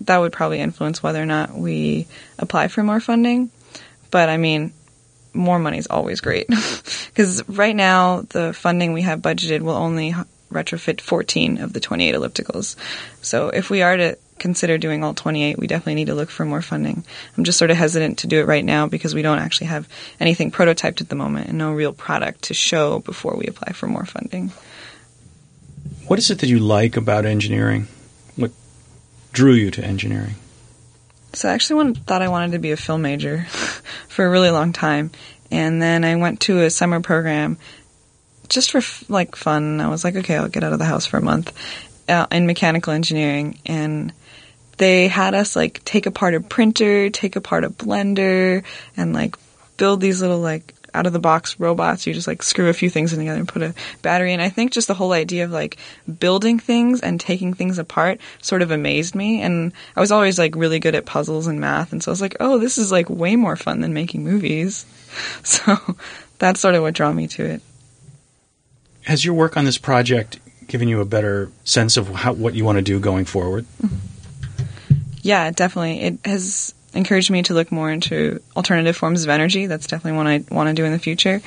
that 0.00 0.18
would 0.18 0.32
probably 0.32 0.60
influence 0.60 1.02
whether 1.02 1.22
or 1.22 1.26
not 1.26 1.54
we 1.54 2.06
apply 2.38 2.68
for 2.68 2.82
more 2.82 3.00
funding. 3.00 3.50
But 4.10 4.28
I 4.28 4.36
mean, 4.36 4.72
more 5.32 5.58
money 5.58 5.78
is 5.78 5.86
always 5.86 6.20
great 6.20 6.48
because 7.06 7.48
right 7.48 7.74
now 7.74 8.22
the 8.30 8.52
funding 8.52 8.92
we 8.92 9.02
have 9.02 9.20
budgeted 9.20 9.60
will 9.60 9.74
only 9.74 10.14
retrofit 10.52 11.00
14 11.00 11.58
of 11.58 11.72
the 11.72 11.80
28 11.80 12.14
ellipticals. 12.14 12.76
So 13.22 13.48
if 13.48 13.70
we 13.70 13.82
are 13.82 13.96
to 13.96 14.18
consider 14.38 14.78
doing 14.78 15.04
all 15.04 15.14
28, 15.14 15.58
we 15.58 15.66
definitely 15.66 15.94
need 15.94 16.06
to 16.06 16.14
look 16.14 16.30
for 16.30 16.44
more 16.44 16.62
funding. 16.62 17.04
I'm 17.36 17.44
just 17.44 17.58
sort 17.58 17.70
of 17.70 17.76
hesitant 17.76 18.18
to 18.18 18.26
do 18.26 18.40
it 18.40 18.46
right 18.46 18.64
now 18.64 18.86
because 18.86 19.14
we 19.14 19.22
don't 19.22 19.38
actually 19.38 19.68
have 19.68 19.88
anything 20.20 20.50
prototyped 20.50 21.00
at 21.00 21.08
the 21.08 21.14
moment 21.14 21.48
and 21.48 21.58
no 21.58 21.72
real 21.72 21.92
product 21.92 22.42
to 22.42 22.54
show 22.54 22.98
before 23.00 23.36
we 23.36 23.46
apply 23.46 23.72
for 23.72 23.86
more 23.86 24.04
funding. 24.04 24.52
What 26.06 26.18
is 26.18 26.30
it 26.30 26.40
that 26.40 26.48
you 26.48 26.58
like 26.58 26.96
about 26.96 27.24
engineering? 27.24 27.88
What 28.36 28.52
drew 29.32 29.52
you 29.52 29.70
to 29.72 29.84
engineering? 29.84 30.34
So 31.32 31.48
I 31.48 31.52
actually 31.52 31.76
wanted, 31.76 32.06
thought 32.06 32.22
I 32.22 32.28
wanted 32.28 32.52
to 32.52 32.58
be 32.58 32.72
a 32.72 32.76
film 32.76 33.02
major 33.02 33.44
for 34.08 34.24
a 34.24 34.30
really 34.30 34.50
long 34.50 34.72
time. 34.72 35.10
And 35.50 35.80
then 35.80 36.04
I 36.04 36.16
went 36.16 36.40
to 36.40 36.62
a 36.62 36.70
summer 36.70 37.00
program 37.00 37.58
just 38.48 38.70
for 38.70 38.82
like 39.12 39.36
fun. 39.36 39.80
I 39.80 39.88
was 39.88 40.04
like, 40.04 40.16
okay, 40.16 40.36
I'll 40.36 40.48
get 40.48 40.64
out 40.64 40.72
of 40.72 40.78
the 40.78 40.84
house 40.84 41.06
for 41.06 41.18
a 41.18 41.22
month 41.22 41.52
uh, 42.08 42.26
in 42.30 42.46
mechanical 42.46 42.92
engineering, 42.92 43.58
and 43.66 44.12
they 44.76 45.08
had 45.08 45.34
us 45.34 45.56
like 45.56 45.84
take 45.84 46.06
apart 46.06 46.34
a 46.34 46.40
printer, 46.40 47.10
take 47.10 47.36
apart 47.36 47.64
a 47.64 47.70
blender, 47.70 48.64
and 48.96 49.12
like 49.12 49.36
build 49.76 50.00
these 50.00 50.20
little 50.20 50.40
like 50.40 50.74
out 50.94 51.06
of 51.06 51.12
the 51.12 51.18
box 51.18 51.58
robots. 51.58 52.06
You 52.06 52.14
just 52.14 52.28
like 52.28 52.42
screw 52.42 52.68
a 52.68 52.72
few 52.72 52.88
things 52.88 53.12
in 53.12 53.18
together 53.18 53.40
and 53.40 53.48
put 53.48 53.62
a 53.62 53.74
battery 54.00 54.32
in. 54.32 54.40
I 54.40 54.48
think 54.48 54.72
just 54.72 54.88
the 54.88 54.94
whole 54.94 55.12
idea 55.12 55.44
of 55.44 55.50
like 55.50 55.76
building 56.18 56.58
things 56.58 57.00
and 57.00 57.20
taking 57.20 57.52
things 57.52 57.78
apart 57.78 58.20
sort 58.40 58.62
of 58.62 58.70
amazed 58.70 59.14
me. 59.14 59.42
And 59.42 59.72
I 59.96 60.00
was 60.00 60.12
always 60.12 60.38
like 60.38 60.54
really 60.54 60.78
good 60.78 60.94
at 60.94 61.04
puzzles 61.04 61.46
and 61.46 61.60
math. 61.60 61.92
And 61.92 62.02
so 62.02 62.10
I 62.10 62.12
was 62.12 62.20
like, 62.20 62.36
oh, 62.40 62.58
this 62.58 62.78
is 62.78 62.92
like 62.92 63.10
way 63.10 63.36
more 63.36 63.56
fun 63.56 63.80
than 63.80 63.92
making 63.92 64.24
movies. 64.24 64.86
So 65.44 65.78
that's 66.40 66.58
sort 66.58 66.74
of 66.74 66.82
what 66.82 66.94
drew 66.94 67.14
me 67.14 67.28
to 67.28 67.44
it. 67.44 67.62
Has 69.02 69.24
your 69.24 69.34
work 69.34 69.56
on 69.56 69.64
this 69.64 69.78
project 69.78 70.40
given 70.66 70.88
you 70.88 71.00
a 71.00 71.04
better 71.04 71.52
sense 71.62 71.96
of 71.96 72.08
how, 72.08 72.32
what 72.32 72.54
you 72.54 72.64
want 72.64 72.78
to 72.78 72.82
do 72.82 72.98
going 72.98 73.24
forward? 73.24 73.64
Mm-hmm. 73.80 74.13
Yeah, 75.24 75.50
definitely. 75.50 76.02
It 76.02 76.18
has 76.26 76.74
encouraged 76.92 77.30
me 77.30 77.42
to 77.44 77.54
look 77.54 77.72
more 77.72 77.90
into 77.90 78.42
alternative 78.54 78.94
forms 78.94 79.24
of 79.24 79.30
energy. 79.30 79.66
That's 79.66 79.86
definitely 79.86 80.18
what 80.18 80.26
I 80.26 80.44
want 80.54 80.68
to 80.68 80.74
do 80.74 80.84
in 80.84 80.92
the 80.92 80.98
future. 80.98 81.40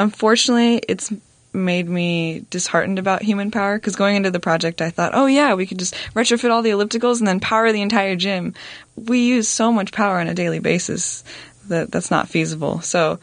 Unfortunately, 0.00 0.82
it's 0.88 1.12
made 1.52 1.88
me 1.88 2.44
disheartened 2.50 2.98
about 2.98 3.22
human 3.22 3.52
power 3.52 3.78
because 3.78 3.94
going 3.94 4.16
into 4.16 4.32
the 4.32 4.40
project, 4.40 4.82
I 4.82 4.90
thought, 4.90 5.12
oh 5.14 5.26
yeah, 5.26 5.54
we 5.54 5.64
could 5.64 5.78
just 5.78 5.94
retrofit 6.12 6.50
all 6.50 6.60
the 6.60 6.70
ellipticals 6.70 7.20
and 7.20 7.28
then 7.28 7.38
power 7.38 7.70
the 7.70 7.82
entire 7.82 8.16
gym. 8.16 8.52
We 8.96 9.20
use 9.20 9.46
so 9.46 9.70
much 9.70 9.92
power 9.92 10.18
on 10.18 10.26
a 10.26 10.34
daily 10.34 10.58
basis 10.58 11.22
that 11.68 11.92
that's 11.92 12.10
not 12.10 12.28
feasible. 12.28 12.80
So 12.80 13.20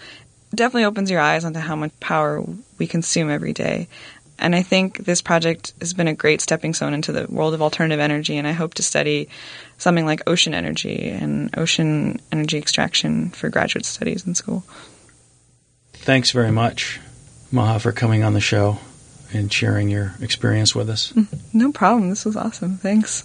definitely 0.55 0.85
opens 0.85 1.11
your 1.11 1.19
eyes 1.19 1.43
onto 1.43 1.59
how 1.59 1.75
much 1.75 1.91
power 1.99 2.45
we 2.77 2.87
consume 2.87 3.29
every 3.29 3.51
day. 3.51 3.89
And 4.39 4.55
I 4.55 4.63
think 4.63 5.05
this 5.05 5.21
project 5.21 5.73
has 5.79 5.93
been 5.93 6.07
a 6.07 6.13
great 6.13 6.41
stepping 6.41 6.73
stone 6.73 6.93
into 6.93 7.11
the 7.11 7.27
world 7.27 7.53
of 7.53 7.61
alternative 7.61 7.99
energy. 7.99 8.37
And 8.37 8.47
I 8.47 8.51
hope 8.51 8.73
to 8.75 8.83
study 8.83 9.29
something 9.77 10.05
like 10.05 10.21
ocean 10.27 10.53
energy 10.53 11.09
and 11.09 11.55
ocean 11.57 12.19
energy 12.31 12.57
extraction 12.57 13.29
for 13.29 13.49
graduate 13.49 13.85
studies 13.85 14.25
in 14.25 14.35
school. 14.35 14.63
Thanks 15.93 16.31
very 16.31 16.51
much, 16.51 16.99
Maha, 17.51 17.79
for 17.79 17.91
coming 17.91 18.23
on 18.23 18.33
the 18.33 18.41
show 18.41 18.79
and 19.31 19.51
sharing 19.51 19.89
your 19.89 20.13
experience 20.21 20.75
with 20.75 20.89
us. 20.89 21.13
Mm-hmm. 21.13 21.57
No 21.57 21.71
problem. 21.71 22.09
This 22.09 22.25
was 22.25 22.35
awesome. 22.35 22.77
Thanks. 22.77 23.23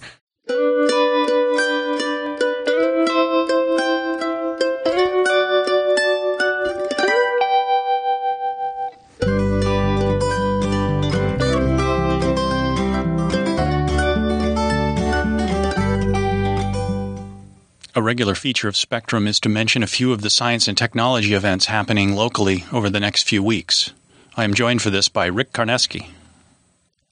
A 17.99 18.01
regular 18.01 18.37
feature 18.37 18.69
of 18.69 18.77
Spectrum 18.77 19.27
is 19.27 19.41
to 19.41 19.49
mention 19.49 19.83
a 19.83 19.89
few 19.89 20.13
of 20.13 20.23
the 20.23 20.31
science 20.31 20.69
and 20.69 20.79
technology 20.79 21.35
events 21.35 21.65
happening 21.65 22.15
locally 22.15 22.65
over 22.73 22.89
the 22.89 23.01
next 23.01 23.25
few 23.25 23.43
weeks. 23.43 23.93
I 24.37 24.45
am 24.45 24.55
joined 24.55 24.83
for 24.83 24.91
this 24.91 25.09
by 25.09 25.27
Rick 25.27 25.53
Karnesky. 25.53 26.07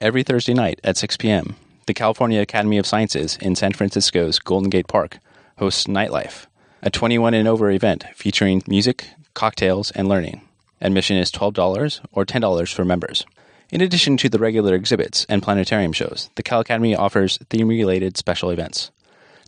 Every 0.00 0.22
Thursday 0.22 0.54
night 0.54 0.78
at 0.84 0.96
6 0.96 1.16
p.m., 1.16 1.56
the 1.86 1.92
California 1.92 2.40
Academy 2.40 2.78
of 2.78 2.86
Sciences 2.86 3.36
in 3.38 3.56
San 3.56 3.72
Francisco's 3.72 4.38
Golden 4.38 4.70
Gate 4.70 4.86
Park 4.86 5.18
hosts 5.58 5.88
Nightlife, 5.88 6.46
a 6.82 6.88
21 6.88 7.34
and 7.34 7.48
over 7.48 7.68
event 7.68 8.04
featuring 8.14 8.62
music, 8.68 9.08
cocktails, 9.34 9.90
and 9.90 10.08
learning. 10.08 10.40
Admission 10.80 11.16
is 11.16 11.32
$12 11.32 12.06
or 12.12 12.24
$10 12.24 12.72
for 12.72 12.84
members. 12.84 13.26
In 13.70 13.80
addition 13.80 14.16
to 14.18 14.28
the 14.28 14.38
regular 14.38 14.76
exhibits 14.76 15.26
and 15.28 15.42
planetarium 15.42 15.92
shows, 15.92 16.30
the 16.36 16.44
Cal 16.44 16.60
Academy 16.60 16.94
offers 16.94 17.40
theme 17.50 17.66
related 17.66 18.16
special 18.16 18.50
events. 18.50 18.92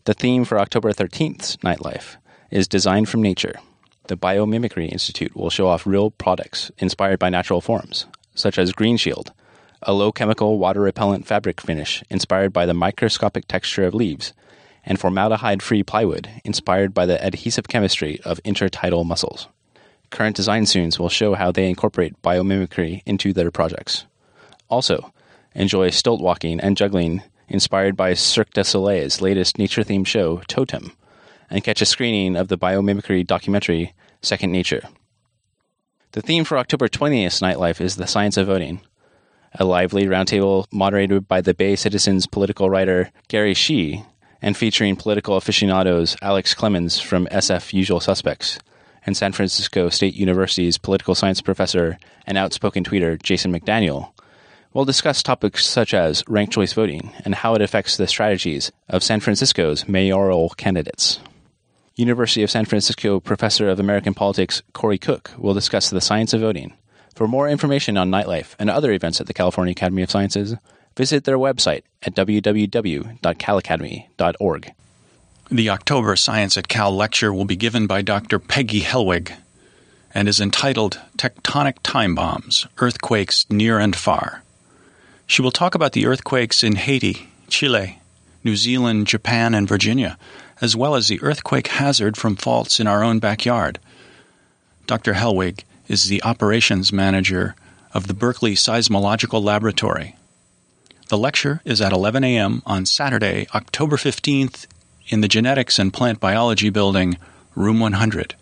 The 0.05 0.15
theme 0.15 0.45
for 0.45 0.59
October 0.59 0.93
13th's 0.93 1.57
Nightlife 1.59 2.17
is 2.51 2.67
Design 2.67 3.05
from 3.05 3.23
Nature. 3.23 3.59
The 4.07 4.17
Biomimicry 4.17 4.91
Institute 4.91 5.37
will 5.37 5.51
show 5.51 5.69
off 5.69 5.87
real 5.87 6.11
products 6.11 6.71
inspired 6.79 7.19
by 7.19 7.29
natural 7.29 7.61
forms, 7.61 8.07
such 8.35 8.59
as 8.59 8.73
Green 8.73 8.97
Shield, 8.97 9.33
a 9.83 9.93
low 9.93 10.11
chemical 10.11 10.59
water 10.59 10.81
repellent 10.81 11.27
fabric 11.27 11.61
finish 11.61 12.03
inspired 12.09 12.53
by 12.53 12.65
the 12.65 12.75
microscopic 12.75 13.47
texture 13.49 13.85
of 13.85 13.95
leaves, 13.95 14.33
and 14.85 14.99
formaldehyde 14.99 15.63
free 15.63 15.83
plywood 15.83 16.29
inspired 16.45 16.95
by 16.95 17.05
the 17.05 17.23
adhesive 17.23 17.69
chemistry 17.69 18.19
of 18.25 18.43
intertidal 18.45 19.05
mussels. 19.05 19.49
Current 20.11 20.37
design 20.37 20.65
students 20.65 20.99
will 20.99 21.11
show 21.11 21.35
how 21.35 21.53
they 21.53 21.69
incorporate 21.69 22.21
biomimicry 22.23 23.03
into 23.05 23.35
their 23.35 23.51
projects. 23.51 24.07
Also, 24.71 25.13
enjoy 25.55 25.91
stilt 25.91 26.21
walking 26.21 26.61
and 26.61 26.77
juggling 26.77 27.23
inspired 27.49 27.97
by 27.97 28.15
Cirque 28.15 28.53
du 28.53 28.63
Soleil's 28.63 29.21
latest 29.21 29.59
nature 29.59 29.83
themed 29.83 30.07
show, 30.07 30.43
Totem, 30.49 30.93
and 31.51 31.65
catch 31.65 31.83
a 31.83 31.87
screening 31.87 32.37
of 32.37 32.49
the 32.49 32.59
biomimicry 32.59 33.27
documentary, 33.27 33.95
Second 34.23 34.53
Nature. 34.53 34.83
The 36.13 36.23
theme 36.23 36.45
for 36.45 36.59
October 36.59 36.89
20th 36.89 37.41
Nightlife 37.43 37.81
is 37.81 37.97
the 37.97 38.07
science 38.07 38.37
of 38.37 38.47
voting, 38.47 38.81
a 39.53 39.65
lively 39.65 40.05
roundtable 40.05 40.67
moderated 40.73 41.29
by 41.29 41.41
the 41.41 41.55
Bay 41.55 41.77
Citizens 41.77 42.27
political 42.27 42.71
writer 42.71 43.11
Gary 43.29 43.55
Shih 43.55 44.03
and 44.41 44.57
featuring 44.57 44.97
political 44.97 45.37
aficionados 45.37 46.17
Alex 46.23 46.55
Clemens 46.55 47.01
from 47.01 47.27
SF 47.27 47.73
Usual 47.73 48.01
Suspects 48.01 48.59
and 49.05 49.17
San 49.17 49.33
Francisco 49.33 49.89
State 49.89 50.15
University's 50.15 50.79
political 50.79 51.15
science 51.15 51.41
professor 51.41 51.99
and 52.27 52.37
outspoken 52.37 52.85
tweeter 52.85 53.21
Jason 53.23 53.53
McDaniel 53.53 54.13
We'll 54.75 54.85
discuss 54.85 55.23
topics 55.23 55.65
such 55.67 55.95
as 55.95 56.23
ranked 56.29 56.53
choice 56.53 56.75
voting 56.75 57.11
and 57.25 57.35
how 57.35 57.55
it 57.55 57.63
affects 57.63 57.97
the 57.97 58.07
strategies 58.07 58.71
of 58.89 59.03
San 59.03 59.21
Francisco's 59.21 59.89
mayoral 59.89 60.51
candidates. 60.51 61.21
University 61.97 62.43
of 62.43 62.51
San 62.51 62.67
Francisco 62.67 63.19
professor 63.19 63.69
of 63.69 63.81
American 63.81 64.15
politics 64.15 64.63
Corey 64.75 64.99
Cook 64.99 65.33
will 65.39 65.55
discuss 65.55 65.91
the 65.91 66.01
science 66.01 66.33
of 66.35 66.43
voting. 66.43 66.75
For 67.15 67.27
more 67.27 67.49
information 67.49 67.97
on 67.97 68.11
nightlife 68.11 68.55
and 68.59 68.71
other 68.71 68.93
events 68.93 69.21
at 69.21 69.27
the 69.27 69.35
California 69.35 69.73
Academy 69.73 70.03
of 70.03 70.11
Sciences, 70.11 70.55
visit 70.97 71.25
their 71.25 71.39
website 71.39 71.83
at 72.03 72.15
www.calacademy.org. 72.15 74.73
The 75.51 75.71
October 75.71 76.15
Science 76.15 76.59
at 76.59 76.69
Cal 76.69 76.95
lecture 76.95 77.33
will 77.33 77.47
be 77.47 77.57
given 77.57 77.87
by 77.87 78.03
Dr. 78.03 78.39
Peggy 78.39 78.83
Hellweg 78.83 79.33
and 80.15 80.29
is 80.29 80.41
entitled 80.41 81.01
Tectonic 81.17 81.77
Time 81.83 82.15
Bombs 82.15 82.67
Earthquakes 82.79 83.47
Near 83.51 83.79
and 83.79 83.97
Far. 83.97 84.43
She 85.29 85.41
will 85.43 85.53
talk 85.53 85.75
about 85.75 85.93
the 85.93 86.07
earthquakes 86.07 86.65
in 86.65 86.77
Haiti, 86.77 87.29
Chile, 87.49 88.01
New 88.43 88.57
Zealand, 88.57 89.07
Japan, 89.07 89.53
and 89.55 89.69
Virginia, 89.69 90.17
as 90.63 90.75
well 90.75 90.95
as 90.95 91.09
the 91.09 91.21
earthquake 91.23 91.67
hazard 91.67 92.17
from 92.17 92.35
faults 92.35 92.81
in 92.81 92.87
our 92.87 93.05
own 93.05 93.19
backyard. 93.19 93.79
Dr. 94.87 95.13
Hellweg 95.13 95.65
is 95.87 96.07
the 96.07 96.23
operations 96.23 96.95
manager 96.95 97.55
of 97.93 98.07
the 98.07 98.15
Berkeley 98.15 98.55
Seismological 98.55 99.45
Laboratory. 99.45 100.17
The 101.09 101.19
lecture 101.19 101.61
is 101.65 101.83
at 101.83 101.93
11 101.93 102.25
a.m. 102.25 102.63
on 102.65 102.87
Saturday, 102.87 103.47
October 103.55 103.97
15th, 103.97 104.67
in 105.09 105.21
the 105.21 105.29
Genetics 105.29 105.79
and 105.79 105.93
Plant 105.93 106.21
Biology 106.21 106.71
Building, 106.71 107.19
Room 107.55 107.81
100. 107.81 108.35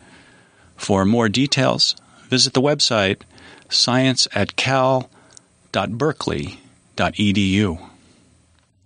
For 0.77 1.05
more 1.05 1.29
details, 1.29 1.97
visit 2.29 2.53
the 2.55 2.63
website 2.63 3.23
science 3.69 4.29
at 4.35 4.55
scienceatcal.berkeley.com 4.55 6.59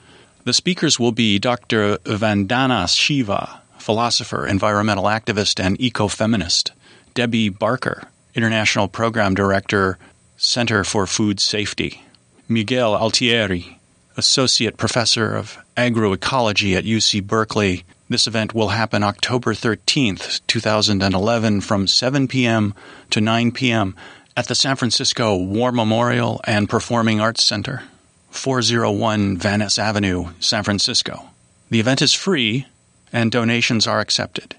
The 0.44 0.54
speakers 0.54 1.00
will 1.00 1.12
be 1.12 1.40
Dr. 1.40 1.98
Vandana 1.98 2.88
Shiva, 2.88 3.62
philosopher, 3.80 4.46
environmental 4.46 5.06
activist, 5.06 5.60
and 5.60 5.80
ecofeminist, 5.80 6.70
Debbie 7.16 7.50
Barker, 7.50 8.04
International 8.36 8.88
Program 8.88 9.34
Director, 9.34 9.98
Center 10.38 10.84
for 10.84 11.08
Food 11.08 11.40
Safety, 11.40 12.04
Miguel 12.48 12.94
Altieri, 12.94 13.80
Associate 14.18 14.78
Professor 14.78 15.36
of 15.36 15.58
Agroecology 15.76 16.78
at 16.78 16.84
UC 16.84 17.26
Berkeley. 17.26 17.84
This 18.08 18.28
event 18.28 18.54
will 18.54 18.70
happen 18.70 19.02
October 19.02 19.56
13th, 19.56 20.42
2011, 20.46 21.62
from 21.62 21.88
7 21.88 22.28
p.m. 22.28 22.76
to 23.10 23.20
9 23.20 23.52
p.m. 23.52 23.96
at 24.38 24.48
the 24.48 24.54
San 24.54 24.76
Francisco 24.76 25.36
War 25.36 25.72
Memorial 25.72 26.40
and 26.44 26.70
Performing 26.70 27.20
Arts 27.20 27.44
Center. 27.44 27.82
401 28.30 29.38
Van 29.38 29.58
Ness 29.60 29.80
Avenue, 29.80 30.26
San 30.40 30.64
Francisco. 30.64 31.30
The 31.70 31.80
event 31.80 32.04
is 32.04 32.14
free 32.14 32.68
and 33.12 33.32
donations 33.32 33.88
are 33.88 34.02
accepted. 34.02 34.56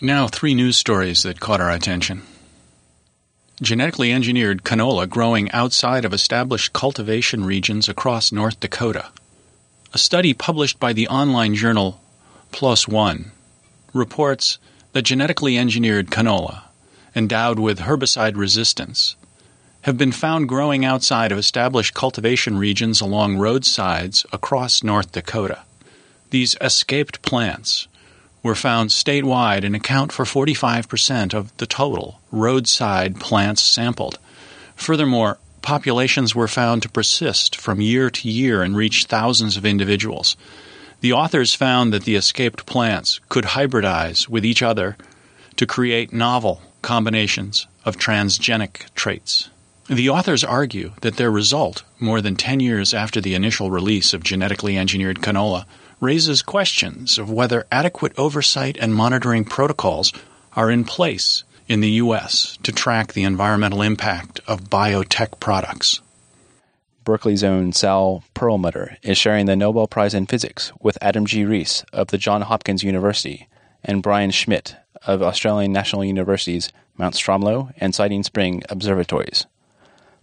Now, 0.00 0.28
three 0.28 0.54
news 0.54 0.76
stories 0.76 1.24
that 1.24 1.40
caught 1.40 1.60
our 1.60 1.70
attention. 1.70 2.22
Genetically 3.62 4.12
engineered 4.12 4.64
canola 4.64 5.08
growing 5.08 5.50
outside 5.50 6.04
of 6.04 6.12
established 6.12 6.74
cultivation 6.74 7.42
regions 7.42 7.88
across 7.88 8.30
North 8.30 8.60
Dakota. 8.60 9.06
A 9.94 9.98
study 9.98 10.34
published 10.34 10.78
by 10.78 10.92
the 10.92 11.08
online 11.08 11.54
journal 11.54 11.98
ONE 12.86 13.30
reports 13.94 14.58
that 14.92 15.06
genetically 15.06 15.56
engineered 15.56 16.10
canola, 16.10 16.64
endowed 17.14 17.58
with 17.58 17.80
herbicide 17.80 18.36
resistance, 18.36 19.16
have 19.82 19.96
been 19.96 20.12
found 20.12 20.50
growing 20.50 20.84
outside 20.84 21.32
of 21.32 21.38
established 21.38 21.94
cultivation 21.94 22.58
regions 22.58 23.00
along 23.00 23.38
roadsides 23.38 24.26
across 24.34 24.82
North 24.82 25.12
Dakota. 25.12 25.62
These 26.28 26.56
escaped 26.60 27.22
plants 27.22 27.88
were 28.46 28.54
found 28.54 28.90
statewide 28.90 29.64
and 29.64 29.74
account 29.74 30.12
for 30.12 30.24
45% 30.24 31.34
of 31.34 31.54
the 31.56 31.66
total 31.66 32.20
roadside 32.30 33.18
plants 33.18 33.60
sampled. 33.60 34.18
Furthermore, 34.76 35.38
populations 35.62 36.32
were 36.32 36.46
found 36.46 36.82
to 36.82 36.88
persist 36.88 37.56
from 37.56 37.80
year 37.80 38.08
to 38.08 38.28
year 38.28 38.62
and 38.62 38.76
reach 38.76 39.06
thousands 39.06 39.56
of 39.56 39.66
individuals. 39.66 40.36
The 41.00 41.12
authors 41.12 41.54
found 41.54 41.92
that 41.92 42.04
the 42.04 42.14
escaped 42.14 42.66
plants 42.66 43.20
could 43.28 43.44
hybridize 43.44 44.28
with 44.28 44.44
each 44.44 44.62
other 44.62 44.96
to 45.56 45.66
create 45.66 46.12
novel 46.12 46.62
combinations 46.82 47.66
of 47.84 47.98
transgenic 47.98 48.94
traits. 48.94 49.50
The 49.88 50.08
authors 50.08 50.42
argue 50.42 50.94
that 51.02 51.16
their 51.16 51.30
result, 51.30 51.84
more 52.00 52.20
than 52.20 52.34
10 52.34 52.58
years 52.58 52.92
after 52.92 53.20
the 53.20 53.36
initial 53.36 53.70
release 53.70 54.12
of 54.12 54.24
genetically 54.24 54.76
engineered 54.76 55.20
canola, 55.20 55.64
raises 56.00 56.42
questions 56.42 57.18
of 57.18 57.30
whether 57.30 57.68
adequate 57.70 58.18
oversight 58.18 58.76
and 58.80 58.92
monitoring 58.92 59.44
protocols 59.44 60.12
are 60.54 60.72
in 60.72 60.82
place 60.82 61.44
in 61.68 61.80
the 61.80 61.90
U.S. 62.02 62.58
to 62.64 62.72
track 62.72 63.12
the 63.12 63.22
environmental 63.22 63.80
impact 63.80 64.40
of 64.48 64.68
biotech 64.68 65.38
products. 65.38 66.00
Berkeley's 67.04 67.44
own 67.44 67.72
Saul 67.72 68.24
Perlmutter 68.34 68.96
is 69.04 69.16
sharing 69.16 69.46
the 69.46 69.54
Nobel 69.54 69.86
Prize 69.86 70.14
in 70.14 70.26
Physics 70.26 70.72
with 70.80 70.98
Adam 71.00 71.26
G. 71.26 71.44
Riess 71.44 71.84
of 71.92 72.08
the 72.08 72.18
Johns 72.18 72.46
Hopkins 72.46 72.82
University 72.82 73.46
and 73.84 74.02
Brian 74.02 74.32
Schmidt 74.32 74.74
of 75.06 75.22
Australian 75.22 75.72
National 75.72 76.04
University's 76.04 76.72
Mount 76.98 77.14
Stromlo 77.14 77.72
and 77.76 77.94
Siding 77.94 78.24
Spring 78.24 78.64
observatories. 78.68 79.46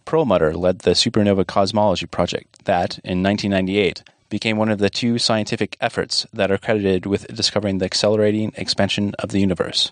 Perlmutter 0.05 0.53
led 0.53 0.79
the 0.79 0.91
Supernova 0.91 1.45
Cosmology 1.45 2.05
Project 2.05 2.65
that, 2.65 2.99
in 3.03 3.23
1998, 3.23 4.03
became 4.29 4.57
one 4.57 4.69
of 4.69 4.79
the 4.79 4.89
two 4.89 5.17
scientific 5.17 5.77
efforts 5.79 6.25
that 6.33 6.51
are 6.51 6.57
credited 6.57 7.05
with 7.05 7.27
discovering 7.27 7.77
the 7.77 7.85
accelerating 7.85 8.51
expansion 8.55 9.13
of 9.19 9.29
the 9.29 9.39
universe. 9.39 9.91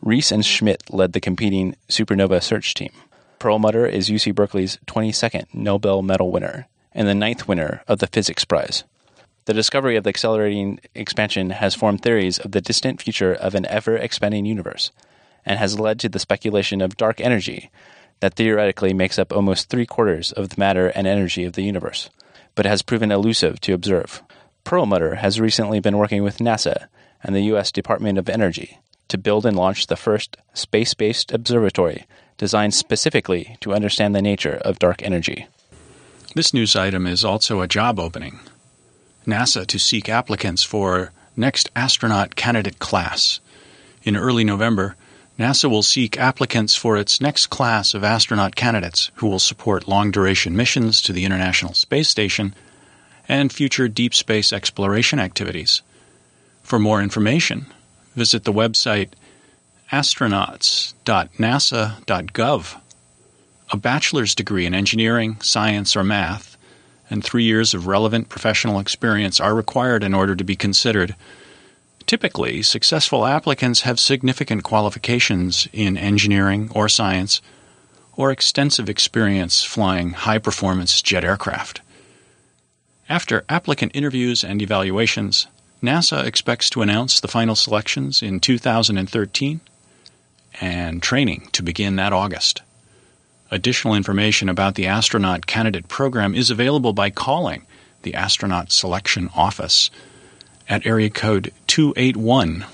Riess 0.00 0.32
and 0.32 0.44
Schmidt 0.44 0.92
led 0.92 1.12
the 1.12 1.20
competing 1.20 1.76
supernova 1.88 2.42
search 2.42 2.74
team. 2.74 2.92
Perlmutter 3.38 3.86
is 3.86 4.08
UC 4.08 4.34
Berkeley's 4.34 4.78
22nd 4.86 5.46
Nobel 5.52 6.02
Medal 6.02 6.30
winner 6.30 6.68
and 6.92 7.06
the 7.06 7.14
ninth 7.14 7.48
winner 7.48 7.82
of 7.88 7.98
the 7.98 8.06
Physics 8.06 8.44
Prize. 8.44 8.84
The 9.46 9.54
discovery 9.54 9.96
of 9.96 10.04
the 10.04 10.10
accelerating 10.10 10.80
expansion 10.94 11.50
has 11.50 11.74
formed 11.74 12.02
theories 12.02 12.38
of 12.38 12.52
the 12.52 12.60
distant 12.60 13.02
future 13.02 13.32
of 13.32 13.54
an 13.54 13.66
ever 13.66 13.96
expanding 13.96 14.46
universe 14.46 14.92
and 15.44 15.58
has 15.58 15.80
led 15.80 15.98
to 16.00 16.08
the 16.08 16.18
speculation 16.18 16.80
of 16.80 16.96
dark 16.96 17.20
energy 17.20 17.70
that 18.20 18.34
theoretically 18.34 18.94
makes 18.94 19.18
up 19.18 19.32
almost 19.32 19.68
three 19.68 19.86
quarters 19.86 20.32
of 20.32 20.50
the 20.50 20.58
matter 20.58 20.88
and 20.88 21.06
energy 21.06 21.44
of 21.44 21.54
the 21.54 21.62
universe 21.62 22.08
but 22.54 22.66
has 22.66 22.82
proven 22.82 23.10
elusive 23.10 23.60
to 23.60 23.72
observe. 23.72 24.22
Perlmutter 24.64 25.16
has 25.16 25.40
recently 25.40 25.80
been 25.80 25.96
working 25.96 26.22
with 26.22 26.38
NASA 26.38 26.88
and 27.22 27.34
the 27.34 27.42
U.S. 27.42 27.72
Department 27.72 28.18
of 28.18 28.28
Energy 28.28 28.78
to 29.08 29.18
build 29.18 29.46
and 29.46 29.56
launch 29.56 29.86
the 29.86 29.96
first 29.96 30.36
space 30.54 30.94
based 30.94 31.32
observatory 31.32 32.06
designed 32.38 32.74
specifically 32.74 33.56
to 33.60 33.72
understand 33.72 34.14
the 34.14 34.22
nature 34.22 34.60
of 34.64 34.78
dark 34.78 35.02
energy. 35.02 35.46
This 36.34 36.54
news 36.54 36.76
item 36.76 37.06
is 37.06 37.24
also 37.24 37.60
a 37.60 37.68
job 37.68 37.98
opening. 37.98 38.40
NASA 39.26 39.66
to 39.66 39.78
seek 39.78 40.08
applicants 40.08 40.62
for 40.62 41.12
next 41.36 41.70
astronaut 41.74 42.36
candidate 42.36 42.78
class. 42.78 43.40
In 44.02 44.16
early 44.16 44.44
November, 44.44 44.96
NASA 45.40 45.68
will 45.70 45.82
seek 45.82 46.18
applicants 46.18 46.76
for 46.76 46.98
its 46.98 47.18
next 47.18 47.46
class 47.46 47.94
of 47.94 48.04
astronaut 48.04 48.54
candidates 48.54 49.10
who 49.14 49.26
will 49.26 49.38
support 49.38 49.88
long 49.88 50.10
duration 50.10 50.54
missions 50.54 51.00
to 51.00 51.14
the 51.14 51.24
International 51.24 51.72
Space 51.72 52.10
Station 52.10 52.54
and 53.26 53.50
future 53.50 53.88
deep 53.88 54.12
space 54.12 54.52
exploration 54.52 55.18
activities. 55.18 55.80
For 56.62 56.78
more 56.78 57.00
information, 57.00 57.64
visit 58.14 58.44
the 58.44 58.52
website 58.52 59.12
astronauts.nasa.gov. 59.90 62.80
A 63.72 63.76
bachelor's 63.78 64.34
degree 64.34 64.66
in 64.66 64.74
engineering, 64.74 65.40
science, 65.40 65.96
or 65.96 66.04
math, 66.04 66.58
and 67.08 67.24
three 67.24 67.44
years 67.44 67.72
of 67.72 67.86
relevant 67.86 68.28
professional 68.28 68.78
experience 68.78 69.40
are 69.40 69.54
required 69.54 70.04
in 70.04 70.12
order 70.12 70.36
to 70.36 70.44
be 70.44 70.54
considered 70.54 71.16
Typically, 72.10 72.60
successful 72.60 73.24
applicants 73.24 73.82
have 73.82 74.00
significant 74.00 74.64
qualifications 74.64 75.68
in 75.72 75.96
engineering 75.96 76.68
or 76.74 76.88
science 76.88 77.40
or 78.16 78.32
extensive 78.32 78.88
experience 78.88 79.62
flying 79.62 80.10
high 80.10 80.38
performance 80.38 81.00
jet 81.02 81.22
aircraft. 81.22 81.82
After 83.08 83.44
applicant 83.48 83.92
interviews 83.94 84.42
and 84.42 84.60
evaluations, 84.60 85.46
NASA 85.84 86.24
expects 86.26 86.68
to 86.70 86.82
announce 86.82 87.20
the 87.20 87.28
final 87.28 87.54
selections 87.54 88.22
in 88.22 88.40
2013 88.40 89.60
and 90.60 91.00
training 91.00 91.48
to 91.52 91.62
begin 91.62 91.94
that 91.94 92.12
August. 92.12 92.62
Additional 93.52 93.94
information 93.94 94.48
about 94.48 94.74
the 94.74 94.88
astronaut 94.88 95.46
candidate 95.46 95.86
program 95.86 96.34
is 96.34 96.50
available 96.50 96.92
by 96.92 97.08
calling 97.10 97.64
the 98.02 98.14
Astronaut 98.14 98.72
Selection 98.72 99.30
Office 99.36 99.92
at 100.70 100.86
area 100.86 101.10
code 101.10 101.52
281 101.66 102.64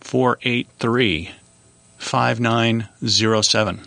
483 0.00 1.30
5907. 1.96 3.80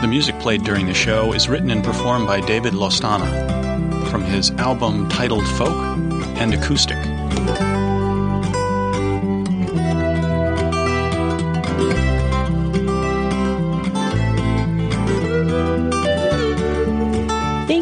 The 0.00 0.06
music 0.06 0.38
played 0.38 0.62
during 0.62 0.86
the 0.86 0.94
show 0.94 1.32
is 1.32 1.48
written 1.48 1.70
and 1.70 1.84
performed 1.84 2.28
by 2.28 2.40
David 2.40 2.72
Lostana 2.72 3.28
from 4.10 4.22
his 4.22 4.52
album 4.52 5.08
titled 5.08 5.46
Folk 5.48 5.76
and 6.38 6.54
Acoustic. 6.54 6.96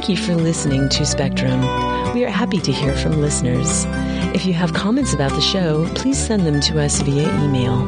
Thank 0.08 0.20
you 0.20 0.24
for 0.24 0.36
listening 0.36 0.88
to 0.88 1.04
Spectrum. 1.04 1.60
We 2.14 2.24
are 2.24 2.30
happy 2.30 2.62
to 2.62 2.72
hear 2.72 2.96
from 2.96 3.20
listeners. 3.20 3.84
If 4.34 4.46
you 4.46 4.54
have 4.54 4.72
comments 4.72 5.12
about 5.12 5.32
the 5.32 5.42
show, 5.42 5.86
please 5.96 6.16
send 6.16 6.46
them 6.46 6.62
to 6.62 6.80
us 6.80 7.02
via 7.02 7.28
email. 7.44 7.86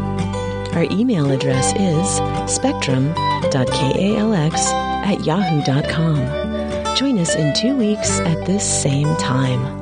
Our 0.74 0.83
email 0.90 1.30
address 1.30 1.72
is 1.76 2.54
spectrum.kalx 2.54 4.66
at 4.66 5.24
yahoo.com. 5.24 6.94
Join 6.94 7.16
us 7.16 7.35
in 7.35 7.54
two 7.54 7.74
weeks 7.74 8.20
at 8.20 8.44
this 8.44 8.83
same 8.83 9.16
time. 9.16 9.79